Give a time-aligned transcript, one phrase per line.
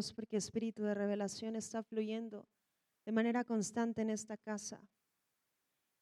[0.00, 2.48] Dios porque espíritu de revelación está fluyendo
[3.04, 4.80] de manera constante en esta casa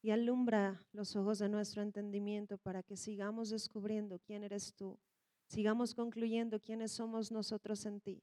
[0.00, 5.00] y alumbra los ojos de nuestro entendimiento para que sigamos descubriendo quién eres tú,
[5.48, 8.22] sigamos concluyendo quiénes somos nosotros en ti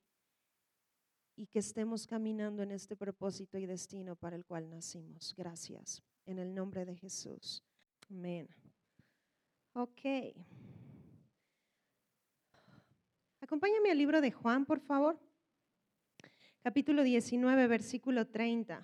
[1.36, 5.36] y que estemos caminando en este propósito y destino para el cual nacimos.
[5.36, 6.02] Gracias.
[6.26, 7.62] En el nombre de Jesús.
[8.10, 8.48] Amén.
[9.74, 10.00] Ok.
[13.42, 15.25] Acompáñame al libro de Juan, por favor.
[16.66, 18.84] Capítulo 19, versículo 30.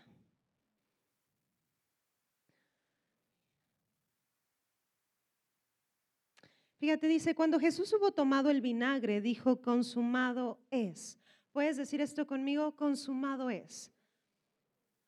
[6.77, 11.17] Fíjate, dice, cuando Jesús hubo tomado el vinagre, dijo, consumado es.
[11.53, 12.75] ¿Puedes decir esto conmigo?
[12.75, 13.91] Consumado es.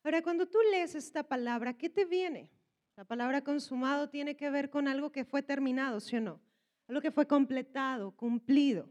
[0.04, 2.50] Ahora, cuando tú lees esta palabra, ¿qué te viene?
[2.96, 6.42] La palabra consumado tiene que ver con algo que fue terminado, ¿sí o no?
[6.88, 8.90] Algo que fue completado, cumplido.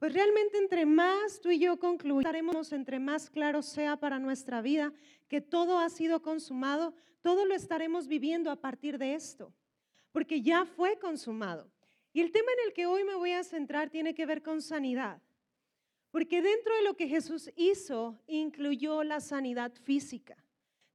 [0.00, 4.94] Pues realmente entre más tú y yo concluiremos, entre más claro sea para nuestra vida
[5.28, 9.52] que todo ha sido consumado, todo lo estaremos viviendo a partir de esto,
[10.10, 11.70] porque ya fue consumado.
[12.14, 14.62] Y el tema en el que hoy me voy a centrar tiene que ver con
[14.62, 15.20] sanidad.
[16.10, 20.42] Porque dentro de lo que Jesús hizo incluyó la sanidad física.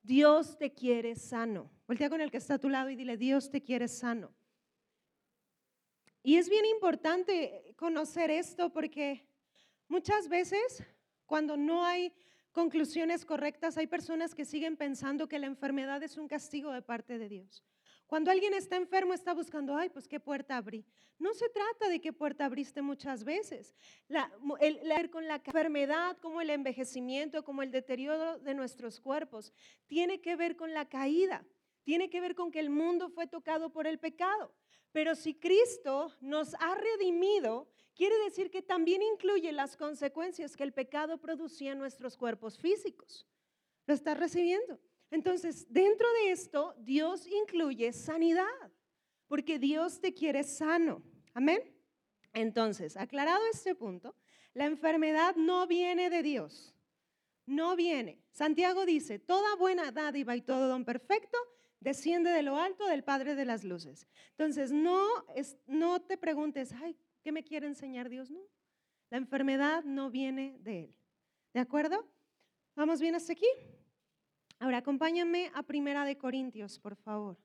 [0.02, 1.70] Dios te quiere sano.
[1.88, 4.34] Voltea con el que está a tu lado y dile, Dios te quiere sano.
[6.26, 9.28] Y es bien importante conocer esto porque
[9.88, 10.84] muchas veces
[11.28, 12.12] cuando no hay
[12.52, 17.20] conclusiones correctas, hay personas que siguen pensando que la enfermedad es un castigo de parte
[17.20, 17.64] de Dios.
[18.08, 20.84] Cuando alguien está enfermo está buscando, ay, pues qué puerta abrí.
[21.20, 23.76] No se trata de qué puerta abriste muchas veces.
[24.08, 29.54] La, el, con la enfermedad, como el envejecimiento, como el deterioro de nuestros cuerpos,
[29.86, 31.46] tiene que ver con la caída,
[31.84, 34.56] tiene que ver con que el mundo fue tocado por el pecado.
[34.96, 40.72] Pero si Cristo nos ha redimido, quiere decir que también incluye las consecuencias que el
[40.72, 43.28] pecado producía en nuestros cuerpos físicos.
[43.88, 44.80] ¿Lo estás recibiendo?
[45.12, 48.72] Entonces, dentro de esto, Dios incluye sanidad,
[49.28, 51.04] porque Dios te quiere sano.
[51.34, 51.60] Amén.
[52.32, 54.16] Entonces, aclarado este punto,
[54.54, 56.74] la enfermedad no viene de Dios.
[57.46, 58.24] No viene.
[58.32, 61.38] Santiago dice, toda buena dádiva y todo don perfecto
[61.86, 64.08] desciende de lo alto del Padre de las Luces.
[64.32, 68.32] Entonces, no, es, no te preguntes, ay, ¿qué me quiere enseñar Dios?
[68.32, 68.42] No.
[69.12, 70.96] La enfermedad no viene de Él.
[71.54, 72.10] ¿De acuerdo?
[72.76, 73.46] ¿Vamos bien hasta aquí?
[74.58, 77.38] Ahora acompáñame a Primera de Corintios, por favor.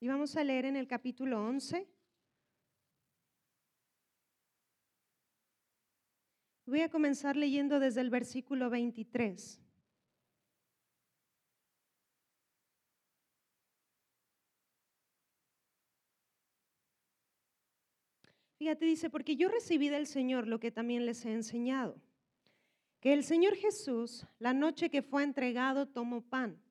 [0.00, 1.86] Y vamos a leer en el capítulo 11.
[6.70, 9.60] Voy a comenzar leyendo desde el versículo 23.
[18.54, 22.00] Fíjate, dice, porque yo recibí del Señor lo que también les he enseñado,
[23.00, 26.62] que el Señor Jesús, la noche que fue entregado, tomó pan,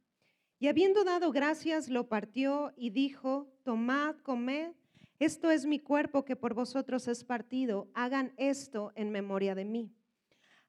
[0.59, 4.71] y habiendo dado gracias, lo partió y dijo, tomad, comed,
[5.19, 9.93] esto es mi cuerpo que por vosotros es partido, hagan esto en memoria de mí.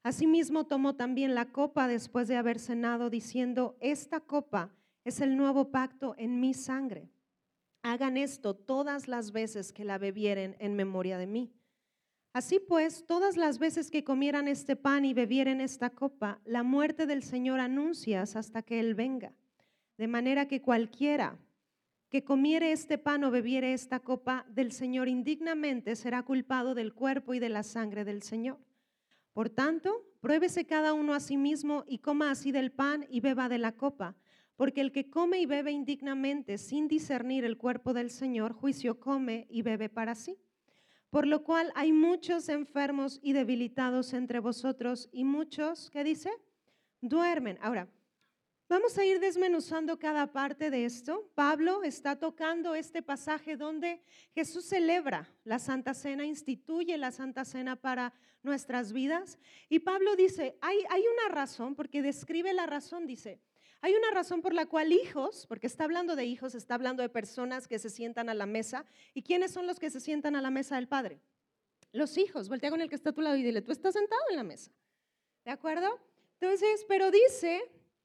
[0.03, 4.73] Asimismo tomó también la copa después de haber cenado, diciendo, esta copa
[5.05, 7.09] es el nuevo pacto en mi sangre.
[7.83, 11.53] Hagan esto todas las veces que la bebieren en memoria de mí.
[12.33, 17.05] Así pues, todas las veces que comieran este pan y bebieren esta copa, la muerte
[17.05, 19.33] del Señor anuncias hasta que Él venga.
[19.97, 21.37] De manera que cualquiera
[22.11, 27.33] que comiere este pan o bebiere esta copa del Señor indignamente será culpado del cuerpo
[27.33, 28.59] y de la sangre del Señor.
[29.31, 33.47] Por tanto, pruébese cada uno a sí mismo y coma así del pan y beba
[33.47, 34.17] de la copa.
[34.57, 39.47] Porque el que come y bebe indignamente sin discernir el cuerpo del Señor, juicio come
[39.49, 40.37] y bebe para sí.
[41.11, 46.29] Por lo cual hay muchos enfermos y debilitados entre vosotros y muchos, ¿qué dice?
[46.99, 47.57] Duermen.
[47.61, 47.87] Ahora,
[48.71, 51.29] vamos a ir desmenuzando cada parte de esto.
[51.35, 54.01] Pablo está tocando este pasaje donde
[54.33, 58.13] Jesús celebra la Santa Cena, instituye la Santa Cena para
[58.43, 59.37] nuestras vidas.
[59.67, 63.41] Y Pablo dice, hay, hay una razón, porque describe la razón, dice,
[63.81, 67.09] hay una razón por la cual hijos, porque está hablando de hijos, está hablando de
[67.09, 68.85] personas que se sientan a la mesa.
[69.13, 71.19] ¿Y quiénes son los que se sientan a la mesa del Padre?
[71.91, 72.47] Los hijos.
[72.47, 74.43] Voltea con el que está a tu lado y dile, tú estás sentado en la
[74.43, 74.71] mesa.
[75.43, 75.99] ¿De acuerdo?
[76.39, 77.61] Entonces, pero dice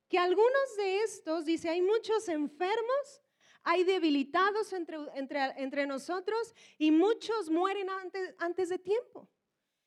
[0.08, 3.22] que algunos de estos, dice, hay muchos enfermos,
[3.62, 9.28] hay debilitados entre, entre, entre nosotros y muchos mueren antes, antes de tiempo.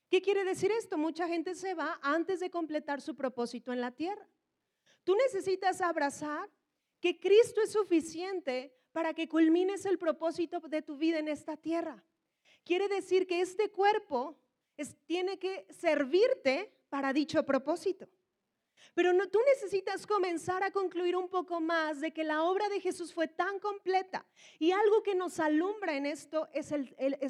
[0.09, 0.97] ¿Qué quiere decir esto?
[0.97, 4.27] Mucha gente se va antes de completar su propósito en la tierra.
[5.03, 6.49] Tú necesitas abrazar
[6.99, 12.03] que Cristo es suficiente para que culmines el propósito de tu vida en esta tierra.
[12.65, 14.37] Quiere decir que este cuerpo
[15.05, 18.09] tiene que servirte para dicho propósito.
[18.93, 22.81] Pero no, tú necesitas comenzar a concluir un poco más de que la obra de
[22.81, 24.25] Jesús fue tan completa
[24.57, 26.71] y algo que nos alumbra en esto es,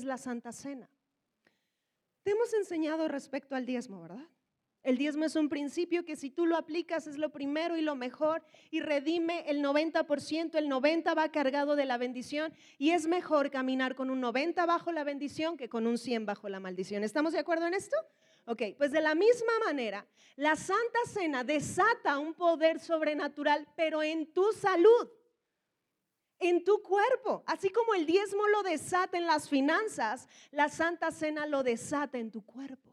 [0.04, 0.90] la Santa Cena.
[2.24, 4.28] Te hemos enseñado respecto al diezmo, ¿verdad?
[4.81, 7.95] El diezmo es un principio que si tú lo aplicas es lo primero y lo
[7.95, 13.52] mejor y redime el 90%, el 90% va cargado de la bendición y es mejor
[13.52, 17.04] caminar con un 90 bajo la bendición que con un 100 bajo la maldición.
[17.04, 17.98] ¿Estamos de acuerdo en esto?
[18.50, 24.34] Ok, pues de la misma manera, la Santa Cena desata un poder sobrenatural, pero en
[24.34, 25.07] tu salud,
[26.40, 27.44] en tu cuerpo.
[27.46, 32.31] Así como el diezmo lo desata en las finanzas, la Santa Cena lo desata en
[32.31, 32.92] tu cuerpo.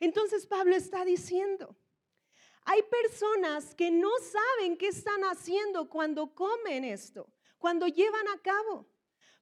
[0.00, 1.76] Entonces Pablo está diciendo,
[2.64, 8.88] hay personas que no saben qué están haciendo cuando comen esto, cuando llevan a cabo.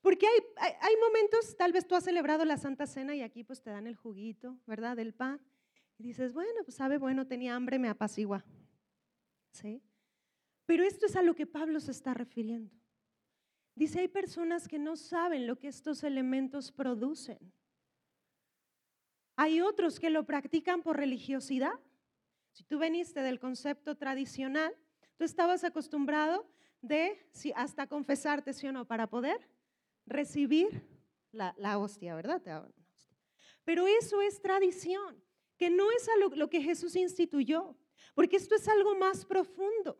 [0.05, 0.39] Porque hay,
[0.83, 3.87] hay, momentos, tal vez tú has celebrado la Santa Cena y aquí pues te dan
[3.87, 4.99] el juguito, ¿verdad?
[4.99, 5.41] Del pan.
[5.97, 8.45] Y dices, bueno, pues sabe, bueno, tenía hambre, me apacigua.
[9.53, 9.83] ¿Sí?
[10.67, 12.71] Pero esto es a lo que Pablo se está refiriendo.
[13.75, 17.39] Dice, hay personas que no saben lo que estos elementos producen.
[19.37, 21.81] Hay otros que lo practican por religiosidad.
[22.53, 24.77] Si tú veniste del concepto tradicional,
[25.17, 26.47] tú estabas acostumbrado
[26.83, 29.54] de si hasta confesarte, sí o no, para poder
[30.07, 30.87] recibir
[31.33, 32.71] la, hostia, ¿verdad?
[33.65, 35.23] Pero eso es tradición,
[35.57, 37.77] que no es lo que Jesús instituyó,
[38.15, 39.99] porque esto es algo más profundo.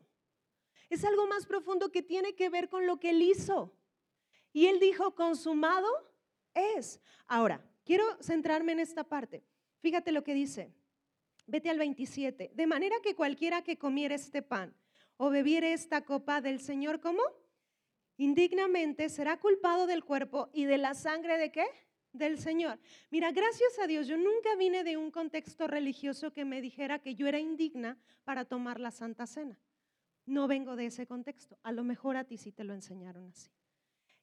[0.89, 3.75] Es algo más profundo que tiene que ver con lo que él hizo.
[4.53, 5.89] Y él dijo, consumado
[6.53, 7.01] es.
[7.27, 9.45] Ahora, Quiero centrarme en esta parte.
[9.79, 10.73] Fíjate lo que dice.
[11.45, 12.51] Vete al 27.
[12.53, 14.75] De manera que cualquiera que comiera este pan
[15.17, 17.21] o bebiere esta copa del Señor, ¿cómo?
[18.17, 21.65] Indignamente será culpado del cuerpo y de la sangre de qué?
[22.13, 22.79] Del Señor.
[23.11, 27.15] Mira, gracias a Dios, yo nunca vine de un contexto religioso que me dijera que
[27.15, 29.59] yo era indigna para tomar la Santa Cena.
[30.25, 31.57] No vengo de ese contexto.
[31.61, 33.51] A lo mejor a ti sí te lo enseñaron así.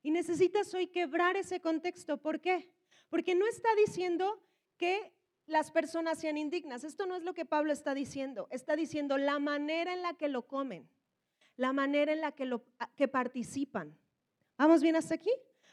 [0.02, 2.16] Y necesitas hoy quebrar ese contexto.
[2.16, 2.70] ¿Por qué?
[3.08, 4.42] Porque no está diciendo
[4.76, 5.12] que
[5.46, 6.82] las personas sean indignas.
[6.82, 8.48] Esto no es lo que Pablo está diciendo.
[8.50, 10.88] Está diciendo la manera en la que lo comen,
[11.56, 12.64] la manera en la que, lo,
[12.96, 13.96] que participan.
[14.56, 15.32] ¿Vamos bien hasta aquí?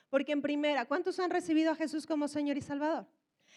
[0.09, 3.07] Porque en primera, ¿cuántos han recibido a Jesús como Señor y Salvador?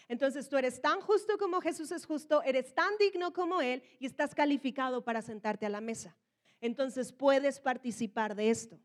[0.07, 4.05] Entonces tú eres tan justo como Jesús es justo, eres tan digno como Él y
[4.05, 6.15] estás calificado para sentarte a la mesa.
[6.61, 8.79] Entonces puedes participar de esto.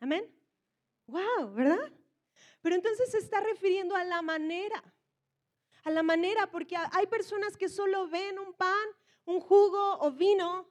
[0.00, 0.24] Amén.
[1.06, 1.92] Wow, ¿verdad?
[2.60, 4.82] Pero entonces se está refiriendo a la manera,
[5.84, 8.88] a la manera, porque hay personas que solo ven un pan,
[9.24, 10.68] un jugo o vino,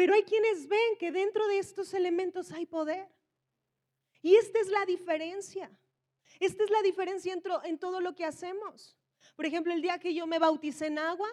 [0.00, 3.06] pero hay quienes ven que dentro de estos elementos hay poder.
[4.22, 5.70] Y esta es la diferencia.
[6.38, 8.96] Esta es la diferencia en, en todo lo que hacemos.
[9.36, 11.28] Por ejemplo, el día que yo me bauticé en agua,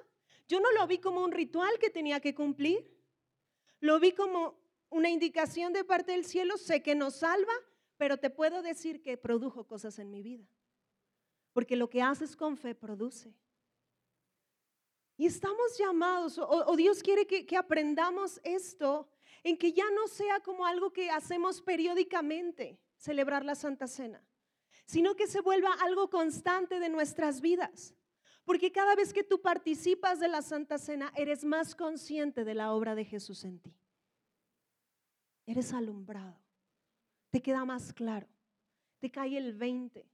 [0.50, 2.94] yo no lo vi como un ritual que tenía que cumplir.
[3.80, 4.60] Lo vi como
[4.90, 7.54] una indicación de parte del cielo, sé que nos salva,
[7.96, 10.46] pero te puedo decir que produjo cosas en mi vida.
[11.54, 13.34] Porque lo que haces con fe produce.
[15.18, 19.10] Y estamos llamados, o, Dios quiere que, que aprendamos esto,
[19.44, 24.24] en que ya no sea como algo que hacemos periódicamente, celebrar la Santa Cena,
[24.86, 27.96] sino que se vuelva algo constante de nuestras vidas.
[28.46, 32.72] Porque cada vez que tú participas de la Santa Cena, eres más consciente de la
[32.72, 33.76] obra de Jesús en ti.
[35.46, 36.40] Eres alumbrado
[37.30, 38.28] te queda más claro,
[39.00, 40.06] te cae el 20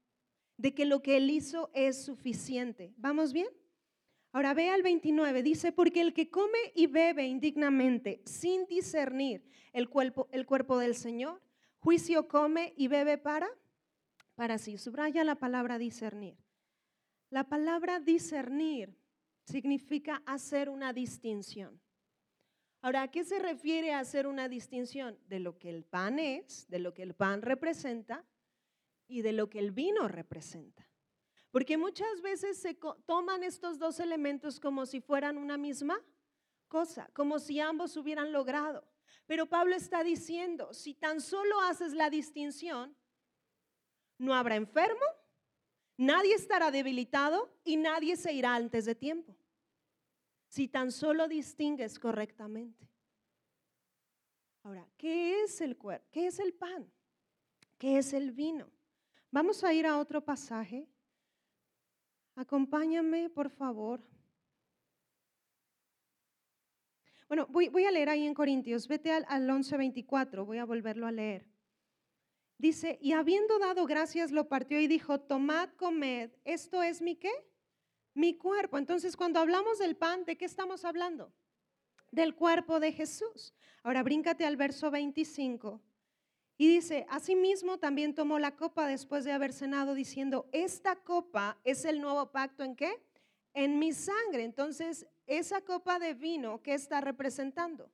[0.58, 2.94] de que lo que él hizo es suficiente.
[2.98, 3.48] ¿Vamos bien?
[4.34, 9.90] Ahora ve al 29, dice, porque el que come y bebe indignamente sin discernir el
[9.90, 11.40] cuerpo, el cuerpo del Señor,
[11.78, 13.48] juicio come y bebe para,
[14.34, 14.80] para sí.
[14.80, 16.36] Subraya la palabra discernir.
[17.30, 18.98] La palabra discernir
[19.46, 21.80] significa hacer una distinción.
[22.82, 25.20] Ahora, ¿a qué se refiere a hacer una distinción?
[25.28, 28.25] De lo que el pan es, de lo que el pan representa
[29.08, 30.90] y de lo que el vino representa.
[31.54, 32.74] Porque muchas veces se
[33.06, 36.02] toman estos dos elementos como si fueran una misma
[36.68, 38.88] cosa, como si ambos hubieran logrado.
[39.28, 42.98] Pero Pablo está diciendo, si tan solo haces la distinción,
[44.18, 45.06] no habrá enfermo,
[45.96, 49.38] nadie estará debilitado y nadie se irá antes de tiempo
[50.48, 52.90] si tan solo distingues correctamente.
[54.64, 56.08] Ahora, ¿qué es el cuerpo?
[56.12, 56.92] ¿Qué es el pan?
[57.78, 58.72] ¿Qué es el vino?
[59.30, 60.88] Vamos a ir a otro pasaje.
[62.36, 64.02] Acompáñame, por favor.
[67.28, 68.88] Bueno, voy, a leer ahí en Corintios.
[68.88, 71.48] Vete al, al 11.24, voy a volverlo a leer.
[72.58, 77.32] Dice, y habiendo dado gracias, lo partió y dijo, tomad, comed, esto es mi qué?
[78.13, 78.78] Mi cuerpo.
[78.78, 81.34] Entonces, cuando hablamos del pan, ¿de qué estamos hablando?
[82.12, 83.54] Del cuerpo de Jesús.
[83.82, 85.82] Ahora, bríncate al verso 25.
[86.58, 91.84] Y dice, asimismo también tomó la copa después de haber cenado, diciendo, esta copa es
[91.86, 93.02] el nuevo pacto en qué?
[93.54, 94.44] En mi sangre.
[94.44, 97.92] Entonces, esa copa de vino, ¿qué está representando?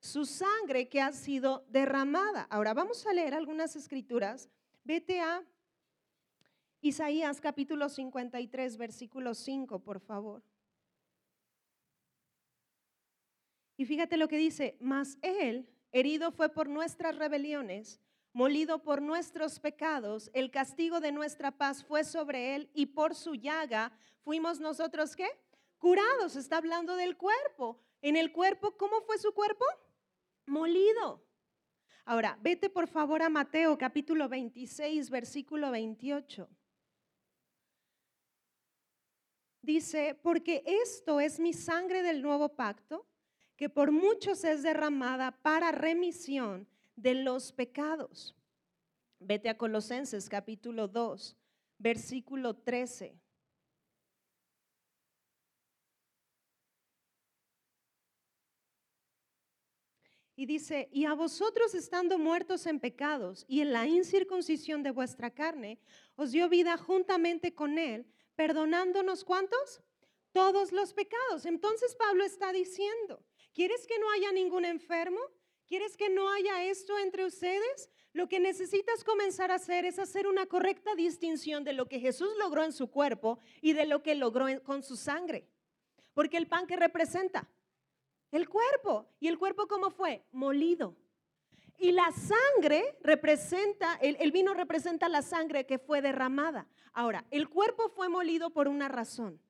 [0.00, 2.46] Su sangre que ha sido derramada.
[2.50, 4.48] Ahora vamos a leer algunas escrituras.
[4.82, 5.44] Vete a
[6.80, 10.42] Isaías capítulo 53, versículo 5, por favor.
[13.76, 18.00] Y fíjate lo que dice, mas Él herido fue por nuestras rebeliones,
[18.32, 23.34] molido por nuestros pecados, el castigo de nuestra paz fue sobre Él y por su
[23.34, 23.92] llaga
[24.22, 25.28] fuimos nosotros qué?
[25.78, 27.80] Curados, está hablando del cuerpo.
[28.02, 29.64] En el cuerpo, ¿cómo fue su cuerpo?
[30.46, 31.24] Molido.
[32.04, 36.48] Ahora, vete por favor a Mateo capítulo 26, versículo 28.
[39.62, 43.06] Dice, porque esto es mi sangre del nuevo pacto,
[43.60, 48.34] que por muchos es derramada para remisión de los pecados.
[49.18, 51.36] Vete a Colosenses capítulo 2,
[51.76, 53.20] versículo 13.
[60.36, 65.28] Y dice, y a vosotros estando muertos en pecados y en la incircuncisión de vuestra
[65.28, 65.78] carne,
[66.16, 69.82] os dio vida juntamente con él, perdonándonos cuántos?
[70.32, 71.44] Todos los pecados.
[71.44, 75.20] Entonces Pablo está diciendo, ¿quieres que no haya ningún enfermo?
[75.66, 77.90] ¿Quieres que no haya esto entre ustedes?
[78.12, 82.30] Lo que necesitas comenzar a hacer es hacer una correcta distinción de lo que Jesús
[82.38, 85.46] logró en su cuerpo y de lo que logró con su sangre.
[86.12, 87.48] Porque el pan que representa,
[88.32, 89.08] el cuerpo.
[89.18, 90.24] ¿Y el cuerpo cómo fue?
[90.32, 90.96] Molido.
[91.78, 96.66] Y la sangre representa, el, vino representa la sangre que fue derramada.
[96.92, 99.40] Ahora, el cuerpo fue molido por una razón,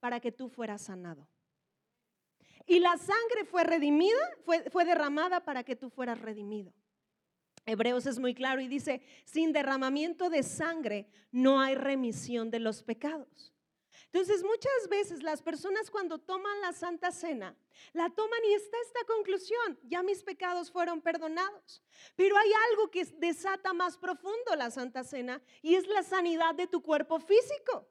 [0.00, 1.28] para que tú fueras sanado.
[2.70, 6.72] Y la sangre fue redimida, fue, fue derramada para que tú fueras redimido.
[7.66, 12.84] Hebreos es muy claro y dice, sin derramamiento de sangre no hay remisión de los
[12.84, 13.52] pecados.
[14.04, 17.56] Entonces muchas veces las personas cuando toman la Santa Cena,
[17.92, 21.82] la toman y está esta conclusión, ya mis pecados fueron perdonados.
[22.14, 26.68] Pero hay algo que desata más profundo la Santa Cena y es la sanidad de
[26.68, 27.88] tu cuerpo físico.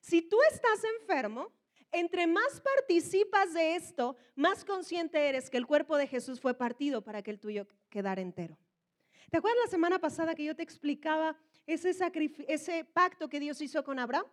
[0.00, 1.52] Si tú estás enfermo,
[1.96, 7.02] entre más participas de esto, más consciente eres que el cuerpo de Jesús fue partido
[7.02, 8.58] para que el tuyo quedara entero.
[9.30, 13.98] ¿Te acuerdas la semana pasada que yo te explicaba ese, pacto que Dios hizo con
[13.98, 14.26] Abraham?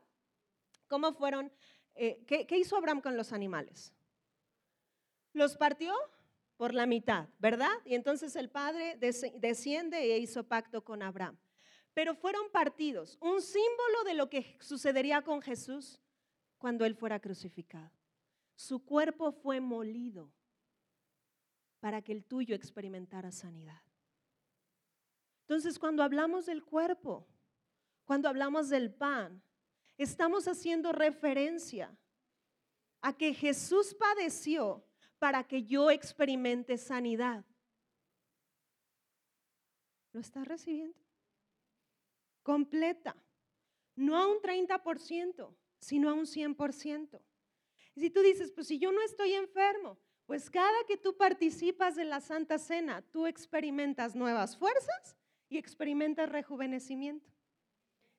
[0.89, 1.53] ¿Cómo fueron?
[1.95, 3.93] Eh, ¿qué, hizo Abraham con los animales?
[5.31, 5.95] Los partió
[6.57, 7.71] por la mitad, ¿verdad?
[7.85, 11.39] Y entonces el padre desciende e hizo pacto con Abraham.
[11.93, 16.01] Pero fueron partidos, un símbolo de lo que sucedería con Jesús
[16.63, 17.91] cuando él fuera crucificado.
[18.55, 20.31] Su cuerpo fue molido
[21.81, 23.81] para que el tuyo experimentara sanidad.
[25.41, 27.27] Entonces, cuando hablamos del cuerpo,
[28.05, 29.43] cuando hablamos del pan,
[29.97, 31.93] estamos haciendo referencia
[33.01, 34.87] a que Jesús padeció
[35.19, 37.43] para que yo experimente sanidad.
[40.13, 40.97] ¿Lo estás recibiendo?
[42.41, 43.17] Completa.
[43.97, 47.21] No a un 30%, sino a un 100%.
[47.95, 51.95] Y si tú dices, pues si yo no estoy enfermo, pues cada que tú participas
[51.95, 55.17] de la Santa Cena, tú experimentas nuevas fuerzas
[55.49, 57.29] y experimentas rejuvenecimiento.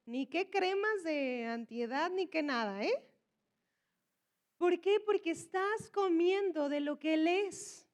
[0.07, 3.05] Ni qué cremas de antiedad, ni qué nada, ¿eh?
[4.59, 5.01] ¿Por qué?
[5.01, 7.89] Porque estás comiendo de lo que Él es.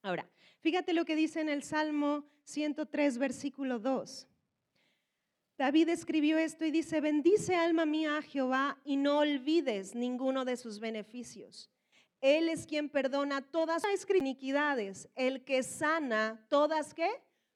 [0.00, 0.28] Ahora,
[0.60, 4.28] fíjate lo que dice en el Salmo 103, versículo 2.
[5.62, 10.56] David escribió esto y dice, bendice alma mía a Jehová y no olvides ninguno de
[10.56, 11.70] sus beneficios.
[12.20, 17.08] Él es quien perdona todas las iniquidades, el que sana todas, ¿qué?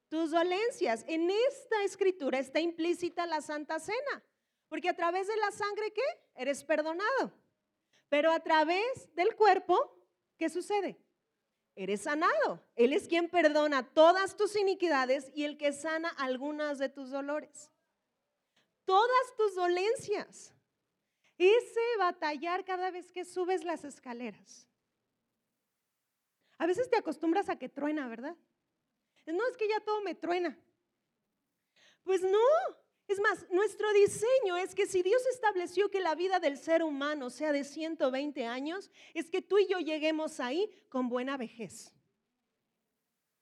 [0.07, 1.03] tus dolencias.
[1.05, 4.23] En esta escritura está implícita la Santa Cena,
[4.69, 6.01] porque a través de la sangre, ¿qué?
[6.37, 7.33] Eres perdonado.
[8.07, 9.99] Pero a través del cuerpo,
[10.37, 10.97] ¿qué sucede?
[11.75, 12.65] Eres sanado.
[12.77, 17.69] Él es quien perdona todas tus iniquidades y el que sana algunas de tus dolores.
[19.07, 20.53] Todas tus dolencias.
[21.37, 24.67] Ese batallar cada vez que subes las escaleras.
[26.57, 28.35] A veces te acostumbras a que truena, ¿verdad?
[29.25, 30.57] No, es que ya todo me truena.
[32.03, 32.47] Pues no.
[33.07, 37.29] Es más, nuestro diseño es que si Dios estableció que la vida del ser humano
[37.29, 41.93] sea de 120 años, es que tú y yo lleguemos ahí con buena vejez.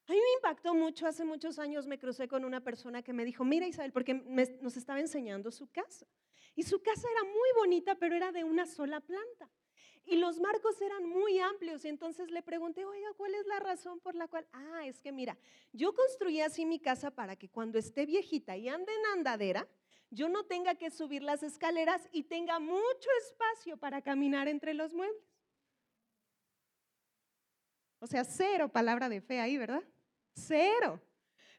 [0.07, 3.25] A mí me impactó mucho, hace muchos años me crucé con una persona que me
[3.25, 6.05] dijo, mira Isabel, porque nos estaba enseñando su casa.
[6.55, 9.49] Y su casa era muy bonita, pero era de una sola planta.
[10.05, 11.83] Y los marcos eran muy amplios.
[11.83, 14.47] Y entonces le pregunté, oiga, ¿cuál es la razón por la cual?
[14.53, 15.37] Ah, es que mira,
[15.73, 19.67] yo construí así mi casa para que cuando esté viejita y ande en andadera,
[20.11, 24.93] yo no tenga que subir las escaleras y tenga mucho espacio para caminar entre los
[24.93, 25.25] muebles.
[27.99, 29.83] O sea, cero palabra de fe ahí, ¿verdad?
[30.35, 31.01] Cero.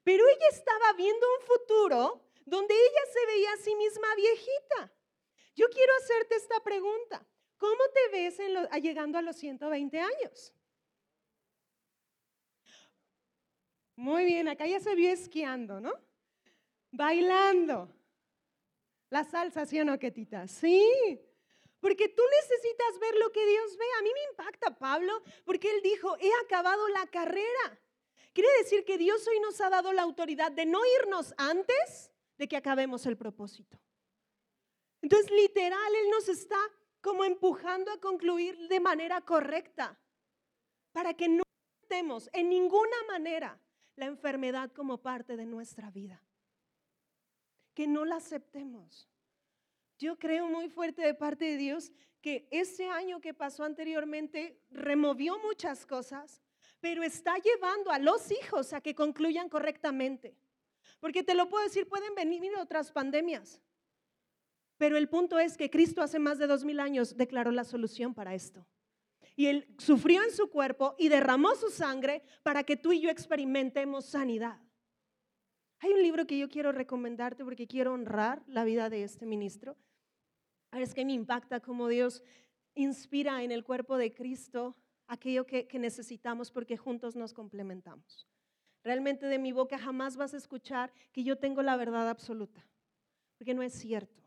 [0.04, 4.92] Pero ella estaba viendo un futuro donde ella se veía a sí misma viejita.
[5.56, 7.26] Yo quiero hacerte esta pregunta.
[7.56, 8.38] ¿Cómo te ves
[8.83, 10.52] llegando a los 120 años?
[13.97, 15.92] Muy bien, acá ya se vio esquiando, ¿no?
[16.92, 17.90] Bailando.
[19.09, 20.47] La salsa, ¿sí o no, Ketita?
[20.47, 21.18] Sí.
[21.80, 23.85] Porque tú necesitas ver lo que Dios ve.
[23.99, 27.80] A mí me impacta Pablo porque él dijo, he acabado la carrera.
[28.37, 32.47] Quiere decir que Dios hoy nos ha dado la autoridad de no irnos antes de
[32.47, 33.81] que acabemos el propósito.
[35.00, 36.59] Entonces, literal, Él nos está
[37.00, 39.99] como empujando a concluir de manera correcta
[40.93, 41.45] para que no
[41.78, 43.59] aceptemos en ninguna manera
[43.95, 46.23] la enfermedad como parte de nuestra vida.
[47.73, 49.09] Que no la aceptemos.
[49.99, 51.90] Yo creo muy fuerte de parte de Dios
[52.21, 56.43] que ese año que pasó anteriormente removió muchas cosas,
[56.80, 60.37] pero está llevando a los hijos a que concluyan correctamente.
[61.00, 63.61] Porque te lo puedo decir, pueden venir otras pandemias,
[64.78, 68.14] pero el punto es que Cristo hace más de dos mil años declaró la solución
[68.14, 68.66] para esto.
[69.35, 73.11] Y Él sufrió en su cuerpo y derramó su sangre para que tú y yo
[73.11, 74.59] experimentemos sanidad.
[75.80, 79.76] Hay un libro que yo quiero recomendarte porque quiero honrar la vida de este ministro.
[80.73, 82.23] Es que me impacta cómo Dios
[82.75, 84.75] inspira en el cuerpo de Cristo
[85.07, 88.27] aquello que, necesitamos porque juntos nos complementamos.
[88.83, 92.66] Realmente de mi boca jamás vas a escuchar que yo tengo la verdad absoluta,
[93.37, 94.27] porque no es cierto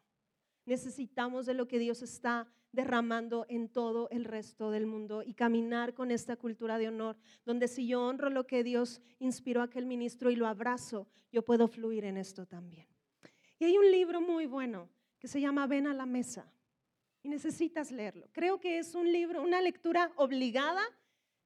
[0.69, 5.95] necesitamos de lo que Dios está derramando en todo el resto del mundo y caminar
[5.95, 9.87] con esta cultura de honor, donde si yo honro lo que Dios inspiró a aquel
[9.87, 12.87] ministro y lo abrazo, yo puedo fluir en esto también.
[13.57, 14.87] Y hay un libro muy bueno
[15.17, 16.53] que se llama Ven a la mesa
[17.23, 18.29] y necesitas leerlo.
[18.31, 20.81] Creo que es un libro, una lectura obligada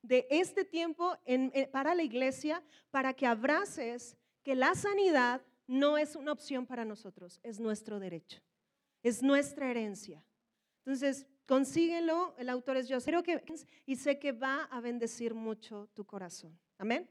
[0.01, 1.17] de este tiempo
[1.71, 7.39] para la iglesia, para que abraces que la sanidad no es una opción para nosotros,
[7.43, 8.41] es nuestro derecho
[9.03, 10.23] es nuestra herencia.
[10.79, 13.43] Entonces, consíguelo, el autor es yo, creo que,
[13.85, 16.57] y sé que va a bendecir mucho tu corazón.
[16.77, 17.07] Amén.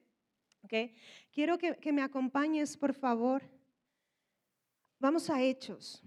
[0.65, 0.95] Okay.
[1.33, 3.43] Quiero que, que me acompañes, por favor.
[4.99, 6.03] Vamos a Hechos.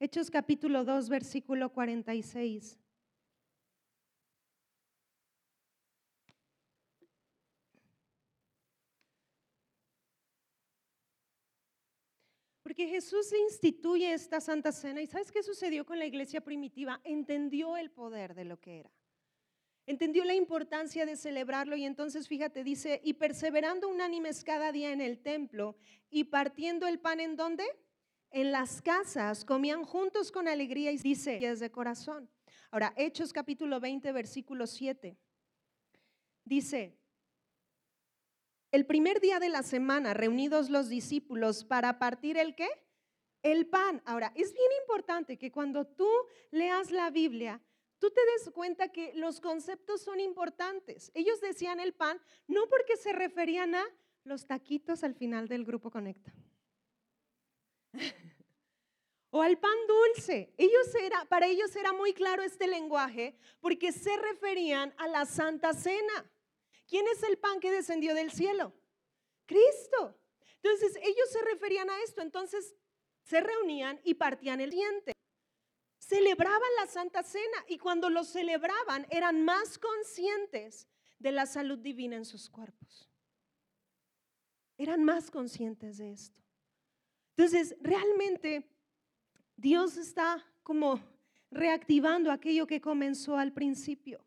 [0.00, 2.78] Hechos capítulo 2, versículo 46.
[12.62, 17.00] Porque Jesús instituye esta Santa Cena y ¿sabes qué sucedió con la iglesia primitiva?
[17.02, 18.92] Entendió el poder de lo que era.
[19.84, 25.00] Entendió la importancia de celebrarlo y entonces fíjate, dice, y perseverando unánimes cada día en
[25.00, 25.76] el templo
[26.08, 27.64] y partiendo el pan en dónde?
[28.30, 32.28] En las casas, comían juntos con alegría y dice, es de corazón.
[32.70, 35.16] Ahora, Hechos capítulo 20, versículo 7.
[36.44, 36.98] Dice,
[38.70, 42.68] el primer día de la semana, reunidos los discípulos para partir el qué?
[43.42, 44.02] El pan.
[44.04, 46.08] Ahora, es bien importante que cuando tú
[46.50, 47.62] leas la Biblia,
[47.98, 51.10] tú te des cuenta que los conceptos son importantes.
[51.14, 53.84] Ellos decían el pan no porque se referían a
[54.24, 56.34] los taquitos al final del grupo Conecta.
[59.30, 60.52] o al pan dulce.
[60.56, 65.72] Ellos era, para ellos era muy claro este lenguaje porque se referían a la Santa
[65.72, 66.30] Cena.
[66.86, 68.72] ¿Quién es el pan que descendió del cielo?
[69.46, 70.18] Cristo.
[70.62, 72.74] Entonces ellos se referían a esto, entonces
[73.22, 75.12] se reunían y partían el diente.
[75.98, 82.16] Celebraban la Santa Cena y cuando lo celebraban eran más conscientes de la salud divina
[82.16, 83.10] en sus cuerpos.
[84.78, 86.47] Eran más conscientes de esto.
[87.38, 88.68] Entonces, realmente
[89.56, 91.00] Dios está como
[91.50, 94.22] reactivando aquello que comenzó al principio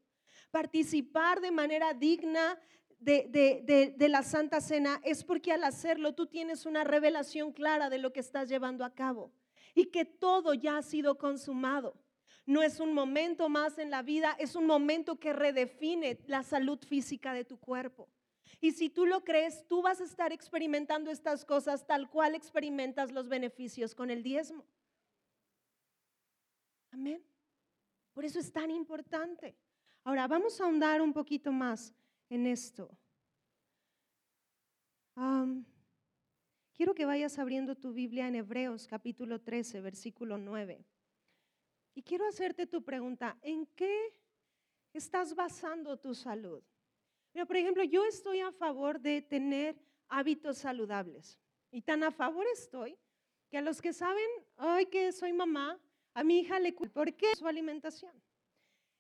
[0.52, 2.60] participar de manera digna
[3.00, 8.14] de, la Santa Cena es porque al hacerlo tú tienes una revelación clara de lo
[8.14, 9.32] que estás llevando a cabo
[9.74, 11.96] y que todo ya ha sido consumado.
[12.46, 16.80] No es un momento más en la vida, es un momento que redefine la salud
[16.86, 18.08] física de tu cuerpo.
[18.60, 23.12] Y si tú lo crees, tú vas a estar experimentando estas cosas tal cual experimentas
[23.12, 24.66] los beneficios con el diezmo.
[26.92, 27.24] Amén.
[28.14, 29.56] Por eso es tan importante.
[30.04, 31.94] Ahora vamos a ahondar un poquito más
[32.30, 32.90] en esto.
[36.74, 40.84] quiero que vayas abriendo tu Biblia en Hebreos capítulo 13, versículo 9.
[41.94, 44.20] Y quiero hacerte tu pregunta, ¿en qué
[44.94, 46.64] estás basando tu salud?
[47.34, 51.40] Mira, por ejemplo, yo estoy a favor de tener hábitos saludables.
[51.72, 52.98] Y tan a favor estoy
[53.50, 55.80] que a los que saben, hoy que soy mamá,
[56.14, 58.14] a mi hija le ¿por qué su alimentación?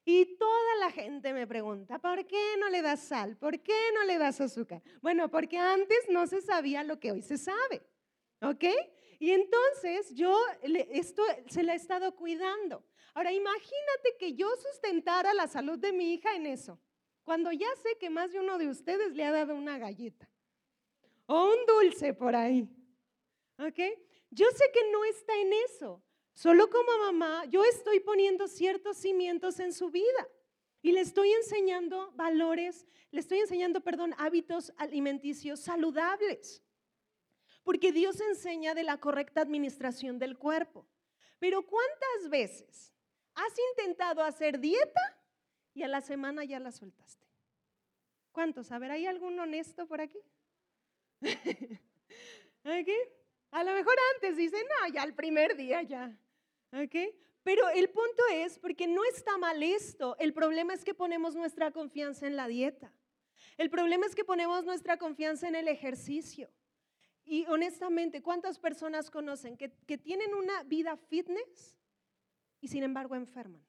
[0.03, 3.37] Y toda la gente me pregunta, ¿por qué no le das sal?
[3.37, 4.81] ¿Por qué no le das azúcar?
[5.01, 7.81] Bueno, porque antes no se sabía lo que hoy se sabe.
[8.41, 8.63] ¿Ok?
[9.19, 10.35] Y entonces yo
[10.89, 12.83] esto se la he estado cuidando.
[13.13, 16.79] Ahora imagínate que yo sustentara la salud de mi hija en eso,
[17.23, 20.29] cuando ya sé que más de uno de ustedes le ha dado una galleta
[21.25, 22.67] o un dulce por ahí.
[23.59, 23.79] ¿Ok?
[24.31, 26.01] Yo sé que no está en eso.
[26.33, 30.27] Solo como mamá, yo estoy poniendo ciertos cimientos en su vida
[30.81, 36.63] y le estoy enseñando valores, le estoy enseñando, perdón, hábitos alimenticios saludables.
[37.63, 40.87] Porque Dios enseña de la correcta administración del cuerpo.
[41.37, 42.93] Pero ¿cuántas veces
[43.35, 45.20] has intentado hacer dieta
[45.73, 47.27] y a la semana ya la soltaste?
[48.31, 48.71] ¿Cuántos?
[48.71, 50.19] A ver, ¿hay algún honesto por aquí?
[52.63, 52.95] ¿Aquí?
[53.51, 56.17] A lo mejor antes dicen, no, ya el primer día ya.
[56.73, 56.95] ¿Ok?
[57.43, 61.71] Pero el punto es, porque no está mal esto, el problema es que ponemos nuestra
[61.71, 62.93] confianza en la dieta.
[63.57, 66.49] El problema es que ponemos nuestra confianza en el ejercicio.
[67.25, 71.77] Y honestamente, ¿cuántas personas conocen que, que tienen una vida fitness
[72.61, 73.63] y sin embargo enferman?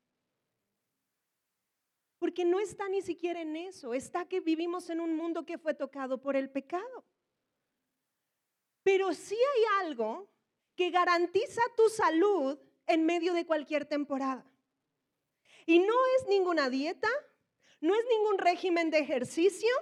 [2.23, 5.75] Porque no está ni siquiera en eso, está que vivimos en un mundo que fue
[5.75, 7.05] tocado por el pecado.
[8.85, 10.31] Pero sí hay algo
[10.77, 12.57] que garantiza tu salud
[12.87, 14.49] en medio de cualquier temporada.
[15.67, 17.09] Y no es ninguna dieta,
[17.81, 19.75] no es ningún régimen de ejercicio,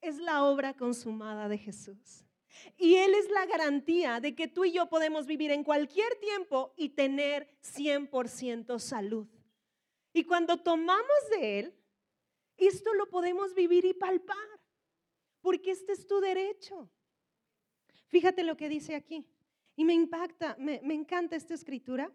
[0.00, 2.24] es la obra consumada de Jesús.
[2.78, 6.72] Y Él es la garantía de que tú y yo podemos vivir en cualquier tiempo
[6.78, 9.28] y tener 100% salud.
[10.12, 11.74] Y cuando tomamos de Él,
[12.56, 14.36] esto lo podemos vivir y palpar,
[15.40, 16.90] porque este es tu derecho.
[18.08, 19.26] Fíjate lo que dice aquí.
[19.76, 22.10] Y me impacta, me, encanta esta escritura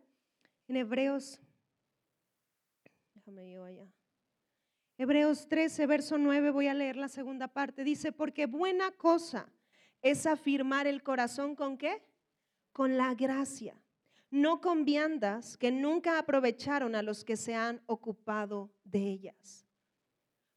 [0.68, 1.40] en Hebreos.
[3.14, 3.88] Déjame yo allá.
[4.98, 7.86] Hebreos 13, verso 9, voy a leer la segunda parte.
[7.86, 9.50] Dice, porque buena cosa
[10.02, 12.04] es afirmar el corazón con qué?
[12.74, 13.82] Con la gracia,
[14.34, 19.68] no con viandas que nunca aprovecharon a los que se han ocupado de ellas.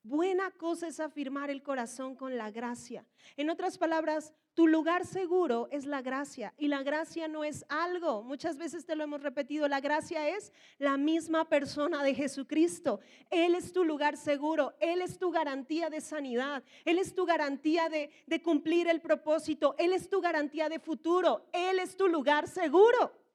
[0.02, 3.04] Buena cosa es afirmar el corazón con la gracia.
[3.36, 8.22] En otras palabras, tu lugar seguro es la gracia y la gracia no es algo,
[8.22, 13.00] muchas veces te lo hemos repetido, la gracia es la misma persona de Jesucristo.
[13.28, 17.90] Él es tu lugar seguro, Él es tu garantía de sanidad, Él es tu garantía
[17.90, 22.48] de, de cumplir el propósito, Él es tu garantía de futuro, Él es tu lugar
[22.48, 23.25] seguro.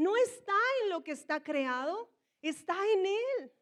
[0.00, 2.10] No está en lo que está creado,
[2.40, 3.52] está en Él.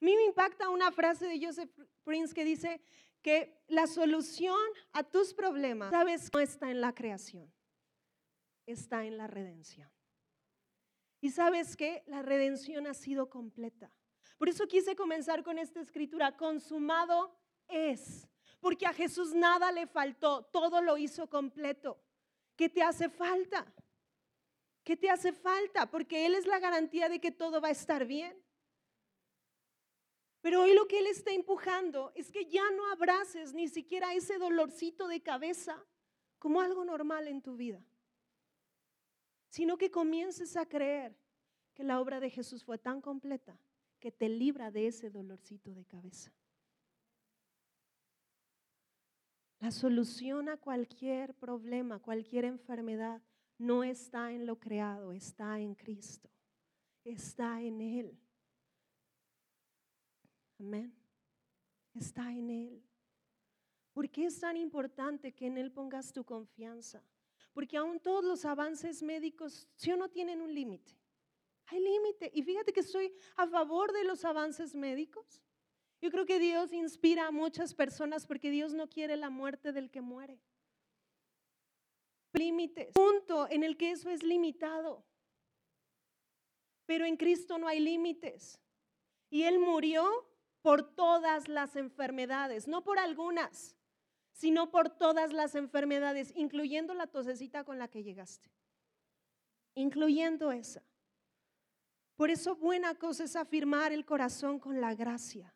[0.00, 1.70] A mí me impacta una frase de Joseph
[2.02, 2.80] Prince que dice
[3.20, 4.56] que la solución
[4.94, 7.52] a tus problemas, sabes, no está en la creación,
[8.64, 9.92] está en la redención.
[11.20, 13.92] Y sabes que la redención ha sido completa.
[14.38, 18.26] Por eso quise comenzar con esta escritura, consumado es,
[18.60, 22.02] porque a Jesús nada le faltó, todo lo hizo completo.
[22.56, 23.70] ¿Qué te hace falta?
[24.86, 25.90] ¿Qué te hace falta?
[25.90, 28.40] Porque Él es la garantía de que todo va a estar bien.
[30.40, 34.38] Pero hoy lo que Él está empujando es que ya no abraces ni siquiera ese
[34.38, 35.84] dolorcito de cabeza
[36.38, 37.84] como algo normal en tu vida,
[39.48, 41.18] sino que comiences a creer
[41.74, 43.58] que la obra de Jesús fue tan completa
[43.98, 46.32] que te libra de ese dolorcito de cabeza.
[49.58, 53.20] La solución a cualquier problema, cualquier enfermedad,
[53.58, 56.30] no está en lo creado, está en Cristo,
[57.04, 58.18] está en Él.
[60.58, 60.94] Amén.
[61.94, 62.82] Está en Él.
[63.92, 67.02] ¿Por qué es tan importante que en Él pongas tu confianza?
[67.52, 70.92] Porque aún todos los avances médicos, si no tienen un límite.
[71.66, 72.30] Hay límite.
[72.34, 75.42] Y fíjate que estoy a favor de los avances médicos.
[76.00, 79.90] Yo creo que Dios inspira a muchas personas porque Dios no quiere la muerte del
[79.90, 80.38] que muere.
[82.36, 82.92] Límites.
[82.92, 85.04] Punto en el que eso es limitado.
[86.86, 88.60] Pero en Cristo no hay límites.
[89.30, 90.28] Y Él murió
[90.62, 93.76] por todas las enfermedades, no por algunas,
[94.32, 98.50] sino por todas las enfermedades, incluyendo la tosecita con la que llegaste,
[99.74, 100.82] incluyendo esa.
[102.16, 105.54] Por eso buena cosa es afirmar el corazón con la gracia.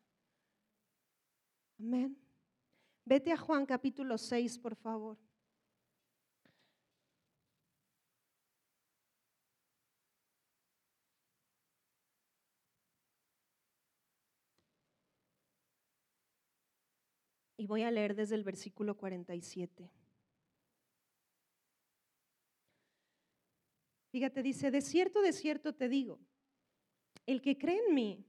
[1.79, 2.17] Amén.
[3.05, 5.19] Vete a Juan capítulo 6, por favor.
[17.61, 19.91] Y voy a leer desde el versículo 47.
[24.11, 26.19] Fíjate, dice, de cierto, de cierto te digo,
[27.27, 28.25] el que cree en mí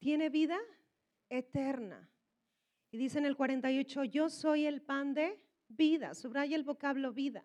[0.00, 0.58] tiene vida
[1.30, 2.10] eterna.
[2.90, 6.14] Y dice en el 48, yo soy el pan de vida.
[6.14, 7.42] Subraya el vocablo vida.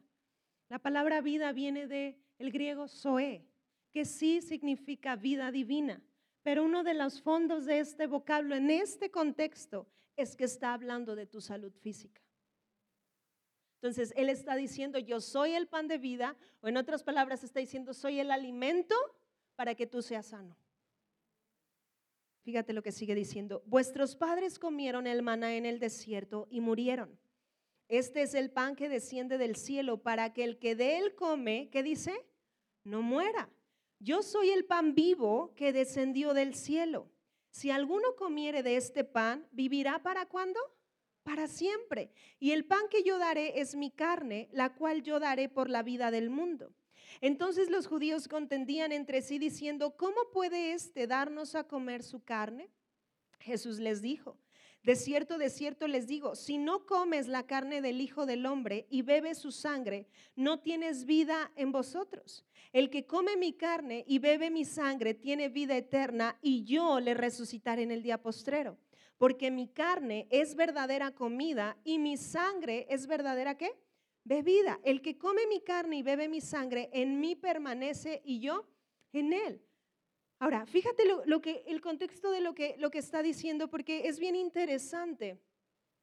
[0.67, 3.47] La palabra vida viene del el griego zoe,
[3.93, 6.03] que sí significa vida divina.
[6.47, 11.13] Pero uno de los fondos de este vocablo en este contexto es que está hablando
[11.13, 12.21] de tu salud física.
[13.81, 17.60] Entonces, Él está diciendo, yo soy el pan de vida, o en otras palabras está
[17.60, 18.95] diciendo, soy el alimento
[19.57, 20.55] para que tú seas sano.
[22.45, 27.19] Fíjate lo que sigue diciendo, vuestros padres comieron el maná en el desierto y murieron.
[27.89, 31.67] Este es el pan que desciende del cielo para que el que de él come,
[31.73, 32.25] ¿qué dice?
[32.86, 33.49] No muera.
[33.99, 37.10] Yo soy el pan vivo que descendió del cielo.
[37.49, 40.60] Si alguno comiere de este pan, ¿vivirá para cuándo?
[41.23, 42.12] Para siempre.
[42.39, 45.81] Y el pan que yo daré es mi carne, la cual yo daré por la
[45.81, 46.73] vida del mundo.
[47.21, 52.69] Entonces los judíos contendían entre sí diciendo, ¿cómo puede éste darnos a comer su carne?
[53.39, 54.38] Jesús les dijo,
[54.83, 58.87] de cierto, de cierto les digo, si no comes la carne del Hijo del Hombre
[58.89, 62.45] y bebes su sangre, no tienes vida en vosotros.
[62.71, 67.13] El que come mi carne y bebe mi sangre tiene vida eterna y yo le
[67.13, 68.77] resucitaré en el día postrero.
[69.17, 73.71] Porque mi carne es verdadera comida y mi sangre es verdadera qué?
[74.23, 74.79] Bebida.
[74.83, 78.67] El que come mi carne y bebe mi sangre en mí permanece y yo
[79.11, 79.66] en él.
[80.39, 84.19] Ahora, fíjate lo, que, el contexto de lo que, lo que está diciendo porque es
[84.19, 85.39] bien interesante.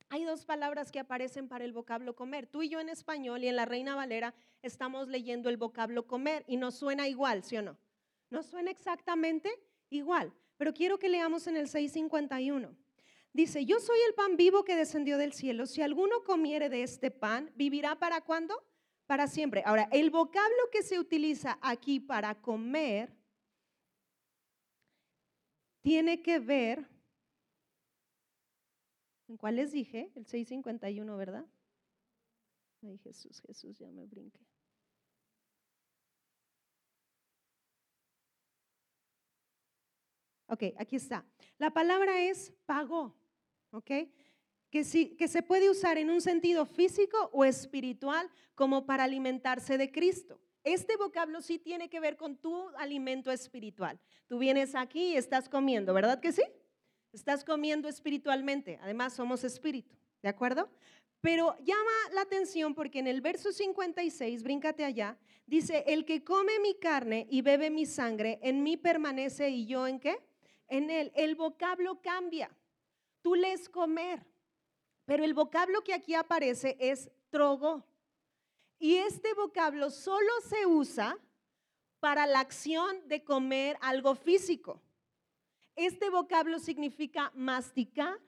[0.08, 2.46] Hay dos palabras que aparecen para el vocablo comer.
[2.46, 6.44] Tú y yo en español y en la Reina Valera estamos leyendo el vocablo comer
[6.48, 7.78] y nos suena igual, ¿sí o no?
[8.30, 9.50] No suena exactamente
[9.88, 12.76] igual, pero quiero que leamos en el 651.
[13.32, 15.66] Dice, yo soy el pan vivo que descendió del cielo.
[15.66, 18.64] Si alguno comiere de este pan, ¿vivirá para cuándo?
[19.06, 19.62] Para siempre.
[19.66, 23.12] Ahora, el vocablo que se utiliza aquí para comer
[25.84, 26.88] tiene que ver,
[29.28, 30.10] ¿en cuál les dije?
[30.16, 31.44] El 651, ¿verdad?
[32.82, 34.40] Ay, Jesús, Jesús, ya me brinqué.
[40.46, 41.26] Ok, aquí está.
[41.58, 43.14] La palabra es pagó,
[43.70, 43.90] ¿ok?
[44.70, 49.76] Que, sí, que se puede usar en un sentido físico o espiritual como para alimentarse
[49.76, 50.40] de Cristo.
[50.64, 54.00] Este vocablo sí tiene que ver con tu alimento espiritual.
[54.26, 56.42] Tú vienes aquí y estás comiendo, ¿verdad que sí?
[57.12, 58.78] Estás comiendo espiritualmente.
[58.82, 60.70] Además, somos espíritu, ¿de acuerdo?
[61.20, 66.58] Pero llama la atención porque en el verso 56, bríncate allá, dice, el que come
[66.60, 70.18] mi carne y bebe mi sangre, en mí permanece y yo en qué?
[70.68, 71.12] En él.
[71.14, 72.50] El vocablo cambia.
[73.20, 74.26] Tú lees comer,
[75.04, 77.86] pero el vocablo que aquí aparece es trogo.
[78.84, 81.16] Y este vocablo solo se usa
[82.00, 84.82] para la acción de comer algo físico.
[85.74, 88.20] Este vocablo significa masticar,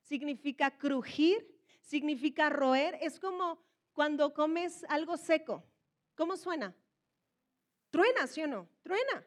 [0.00, 1.46] significa crujir,
[1.82, 2.96] significa roer.
[3.02, 5.62] Es como cuando comes algo seco.
[6.14, 6.74] ¿Cómo suena?
[7.90, 8.70] Truena, ¿sí o no?
[8.82, 9.22] Truena.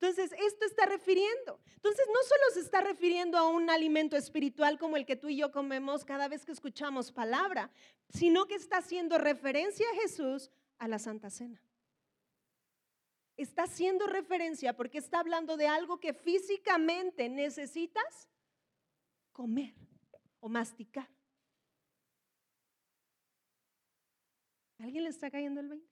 [0.00, 1.58] Entonces, esto está refiriendo.
[1.76, 5.38] Entonces, no solo se está refiriendo a un alimento espiritual como el que tú y
[5.38, 7.70] yo comemos cada vez que escuchamos palabra,
[8.10, 11.62] sino que está haciendo referencia a Jesús a la Santa Cena.
[13.38, 18.28] Está haciendo referencia porque está hablando de algo que físicamente necesitas
[19.32, 19.74] comer
[20.40, 21.08] o masticar.
[24.78, 25.86] ¿Alguien le está cayendo el 20?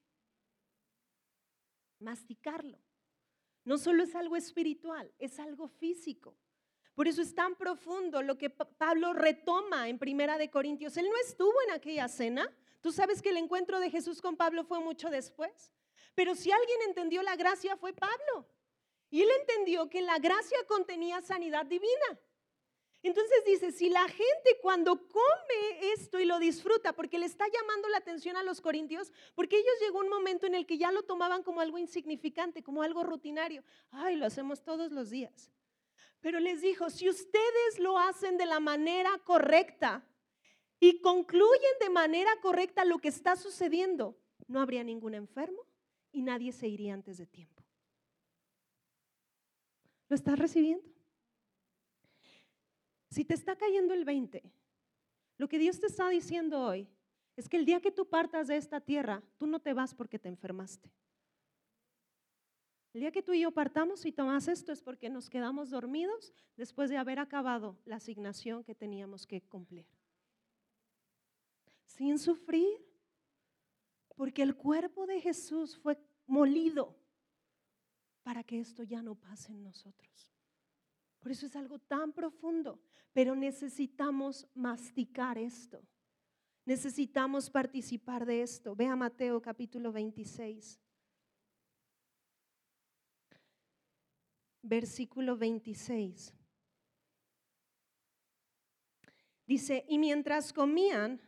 [2.01, 2.79] Masticarlo.
[3.64, 6.37] No solo es algo espiritual, es algo físico.
[6.94, 10.96] Por eso es tan profundo lo que Pablo retoma en Primera de Corintios.
[10.96, 12.48] Él no estuvo en aquella cena.
[12.81, 15.72] Tú sabes que el encuentro de Jesús con Pablo fue mucho después.
[16.14, 18.46] Pero si alguien entendió la gracia fue Pablo.
[19.11, 22.20] Y él entendió que la gracia contenía sanidad divina.
[23.05, 27.87] Entonces dice, si la gente cuando come esto y lo disfruta, porque le está llamando
[27.90, 31.03] la atención a los corintios, porque ellos llegó un momento en el que ya lo
[31.03, 33.62] tomaban como algo insignificante, como algo rutinario.
[33.90, 35.53] Ay, lo hacemos todos los días.
[36.23, 40.09] Pero les dijo, si ustedes lo hacen de la manera correcta
[40.81, 45.67] y concluyen de manera correcta lo que está sucediendo, no habría ningún enfermo
[46.11, 47.62] y nadie se iría antes de tiempo.
[50.09, 50.94] ¿Lo estás recibiendo?
[53.14, 54.42] Si te está cayendo el 20,
[55.38, 56.88] lo que Dios te está diciendo hoy
[57.37, 60.18] es que el día que tú partas de esta tierra, tú no te vas porque
[60.18, 60.90] te enfermaste.
[62.92, 66.35] El día que tú y yo partamos y tomas esto es porque nos quedamos dormidos
[66.57, 69.87] después de haber acabado la asignación que teníamos que cumplir.
[71.87, 72.85] Sin sufrir,
[74.16, 76.98] porque el cuerpo de Jesús fue molido
[78.24, 80.34] para que esto ya no pase en nosotros.
[81.25, 82.79] Por eso es algo tan profundo,
[83.15, 85.83] pero necesitamos masticar esto.
[86.67, 88.77] Necesitamos participar de esto.
[88.77, 90.79] Ve a Mateo capítulo 26.
[94.61, 96.35] Versículo 26.
[99.47, 101.23] Dice, y mientras comían,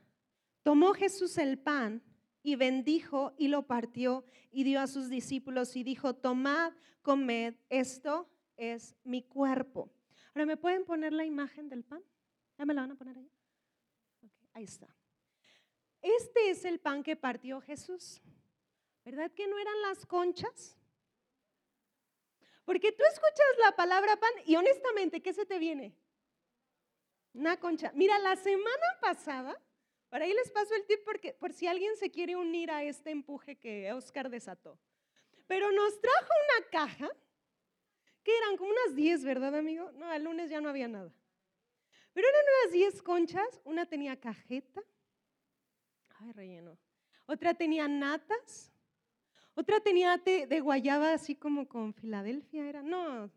[0.62, 2.02] tomó Jesús el pan
[2.42, 8.28] y bendijo y lo partió y dio a sus discípulos y dijo, tomad, comed, esto
[8.56, 9.90] es mi cuerpo.
[10.34, 12.02] Ahora, ¿me pueden poner la imagen del pan?
[12.58, 13.30] ¿Ya me la van a poner ahí?
[14.54, 14.88] ahí está.
[16.00, 18.22] Este es el pan que partió Jesús.
[19.04, 20.76] ¿Verdad que no eran las conchas?
[22.64, 25.94] Porque tú escuchas la palabra pan y honestamente, ¿qué se te viene?
[27.34, 27.92] Una concha.
[27.94, 29.60] Mira, la semana pasada,
[30.08, 33.10] por ahí les paso el tip porque, por si alguien se quiere unir a este
[33.10, 34.78] empuje que Oscar desató.
[35.46, 37.10] Pero nos trajo una caja
[38.26, 39.92] que eran como unas 10, ¿verdad, amigo?
[39.92, 41.14] No, el lunes ya no había nada.
[42.12, 44.82] Pero eran unas 10 conchas, una tenía cajeta,
[46.18, 46.76] ay, relleno,
[47.26, 48.72] otra tenía natas,
[49.54, 53.30] otra tenía té de guayaba así como con Filadelfia, era, no,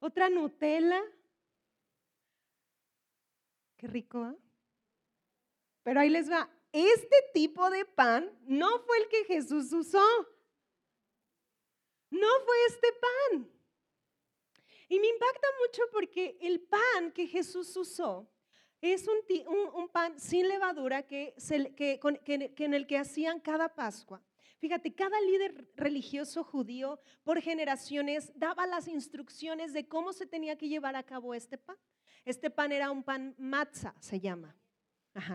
[0.00, 1.02] otra Nutella,
[3.78, 4.36] qué rico, ¿eh?
[5.82, 10.06] Pero ahí les va, este tipo de pan no fue el que Jesús usó.
[12.10, 13.61] No fue este pan.
[14.92, 18.30] Y me impacta mucho porque el pan que Jesús usó
[18.78, 24.22] es un, pan sin levadura que, en el que hacían cada Pascua.
[24.58, 30.68] Fíjate, cada líder religioso judío por generaciones daba las instrucciones de cómo se tenía que
[30.68, 31.78] llevar a cabo este pan.
[32.26, 34.54] Este pan era un pan matzah, se llama.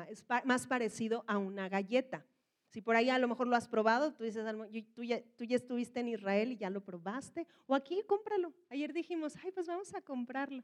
[0.08, 2.24] es más parecido a una galleta.
[2.69, 4.45] Si por ahí a lo mejor lo has probado, tú dices,
[4.93, 5.21] tú ya,
[5.56, 8.53] estuviste en Israel y ya lo probaste, o aquí cómpralo.
[8.69, 10.63] Ayer dijimos, ay, pues vamos a comprarlo.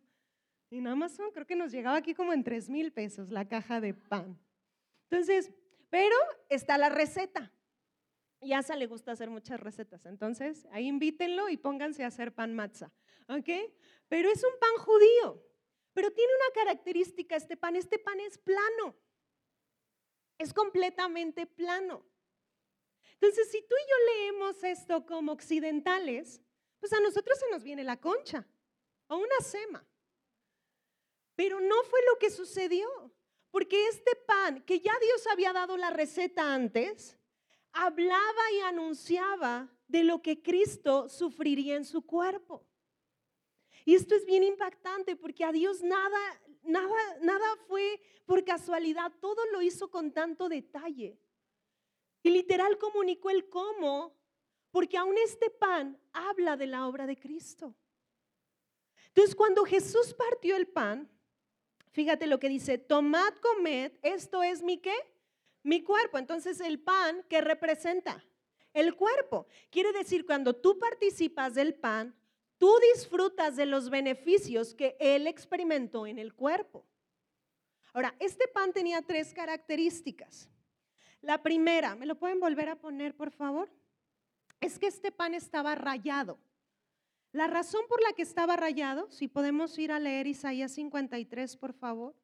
[0.69, 3.79] Y en Amazon creo que nos llegaba aquí como en 3 mil pesos la caja
[3.79, 4.37] de pan.
[5.09, 5.51] Entonces,
[5.89, 6.15] pero
[6.49, 7.51] está la receta.
[8.41, 10.05] Y a Asa le gusta hacer muchas recetas.
[10.05, 12.91] Entonces, ahí invítenlo y pónganse a hacer pan matza.
[13.29, 13.49] ¿Ok?
[14.09, 15.41] Pero es un pan judío.
[15.93, 17.75] Pero tiene una característica este pan.
[17.77, 18.95] Este pan es plano
[20.43, 22.05] es completamente plano.
[23.13, 26.41] Entonces, si tú y yo leemos esto como occidentales,
[26.79, 28.45] pues a nosotros se nos viene la concha
[29.07, 29.85] o una sema.
[31.35, 32.87] Pero no fue lo que sucedió,
[33.49, 37.17] porque este pan, que ya Dios había dado la receta antes,
[37.71, 42.65] hablaba y anunciaba de lo que Cristo sufriría en su cuerpo.
[43.85, 49.45] Y esto es bien impactante porque a Dios nada nada, nada fue por casualidad, todo
[49.51, 51.19] lo hizo con tanto detalle.
[52.21, 54.15] Y literal comunicó el cómo,
[54.71, 57.75] porque aún este pan habla de la obra de Cristo.
[59.09, 61.07] Entonces, cuando Jesús partió el pan,
[61.91, 64.95] fíjate lo que dice, tomad, comed, esto es mi qué?
[65.61, 66.17] Mi cuerpo.
[66.17, 68.25] Entonces, el pan, ¿qué representa?
[68.73, 69.45] El cuerpo.
[69.69, 72.15] Quiere decir, cuando tú participas del pan,
[72.63, 76.85] tú disfrutas de los beneficios que Él experimentó en el cuerpo.
[77.91, 80.49] Ahora, este pan tenía tres características.
[81.19, 83.69] La primera, ¿me lo pueden volver a poner, por favor?
[84.61, 86.39] Es que este pan estaba rayado.
[87.33, 91.73] La razón por la que estaba rayado, si podemos ir a leer Isaías 53, por
[91.73, 92.15] favor.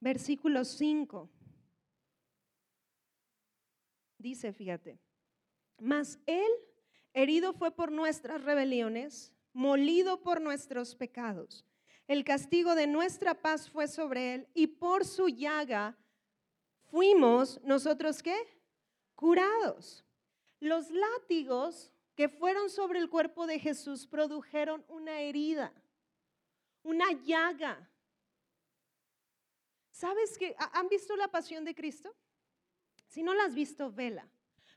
[0.00, 1.30] Versículo 5.
[4.18, 4.98] Dice, fíjate,
[5.78, 6.50] mas Él
[7.12, 11.64] herido fue por nuestras rebeliones, molido por nuestros pecados.
[12.06, 15.96] El castigo de nuestra paz fue sobre Él y por su llaga
[16.90, 18.36] fuimos nosotros qué?
[19.14, 20.04] Curados.
[20.58, 25.72] Los látigos que fueron sobre el cuerpo de Jesús produjeron una herida,
[26.82, 27.89] una llaga
[30.00, 32.16] ¿Sabes que han visto la pasión de Cristo?
[33.06, 34.26] Si no la has visto, vela.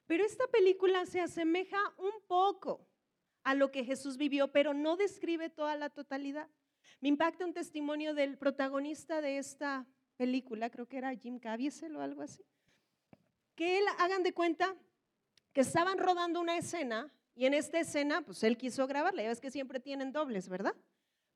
[0.05, 2.85] Pero esta película se asemeja un poco
[3.45, 6.49] a lo que Jesús vivió, pero no describe toda la totalidad.
[6.99, 12.01] Me impacta un testimonio del protagonista de esta película, creo que era Jim Caviezel o
[12.01, 12.43] algo así,
[13.55, 14.75] que él, hagan de cuenta,
[15.53, 19.39] que estaban rodando una escena y en esta escena, pues él quiso grabarla, ya ves
[19.39, 20.75] que siempre tienen dobles, ¿verdad?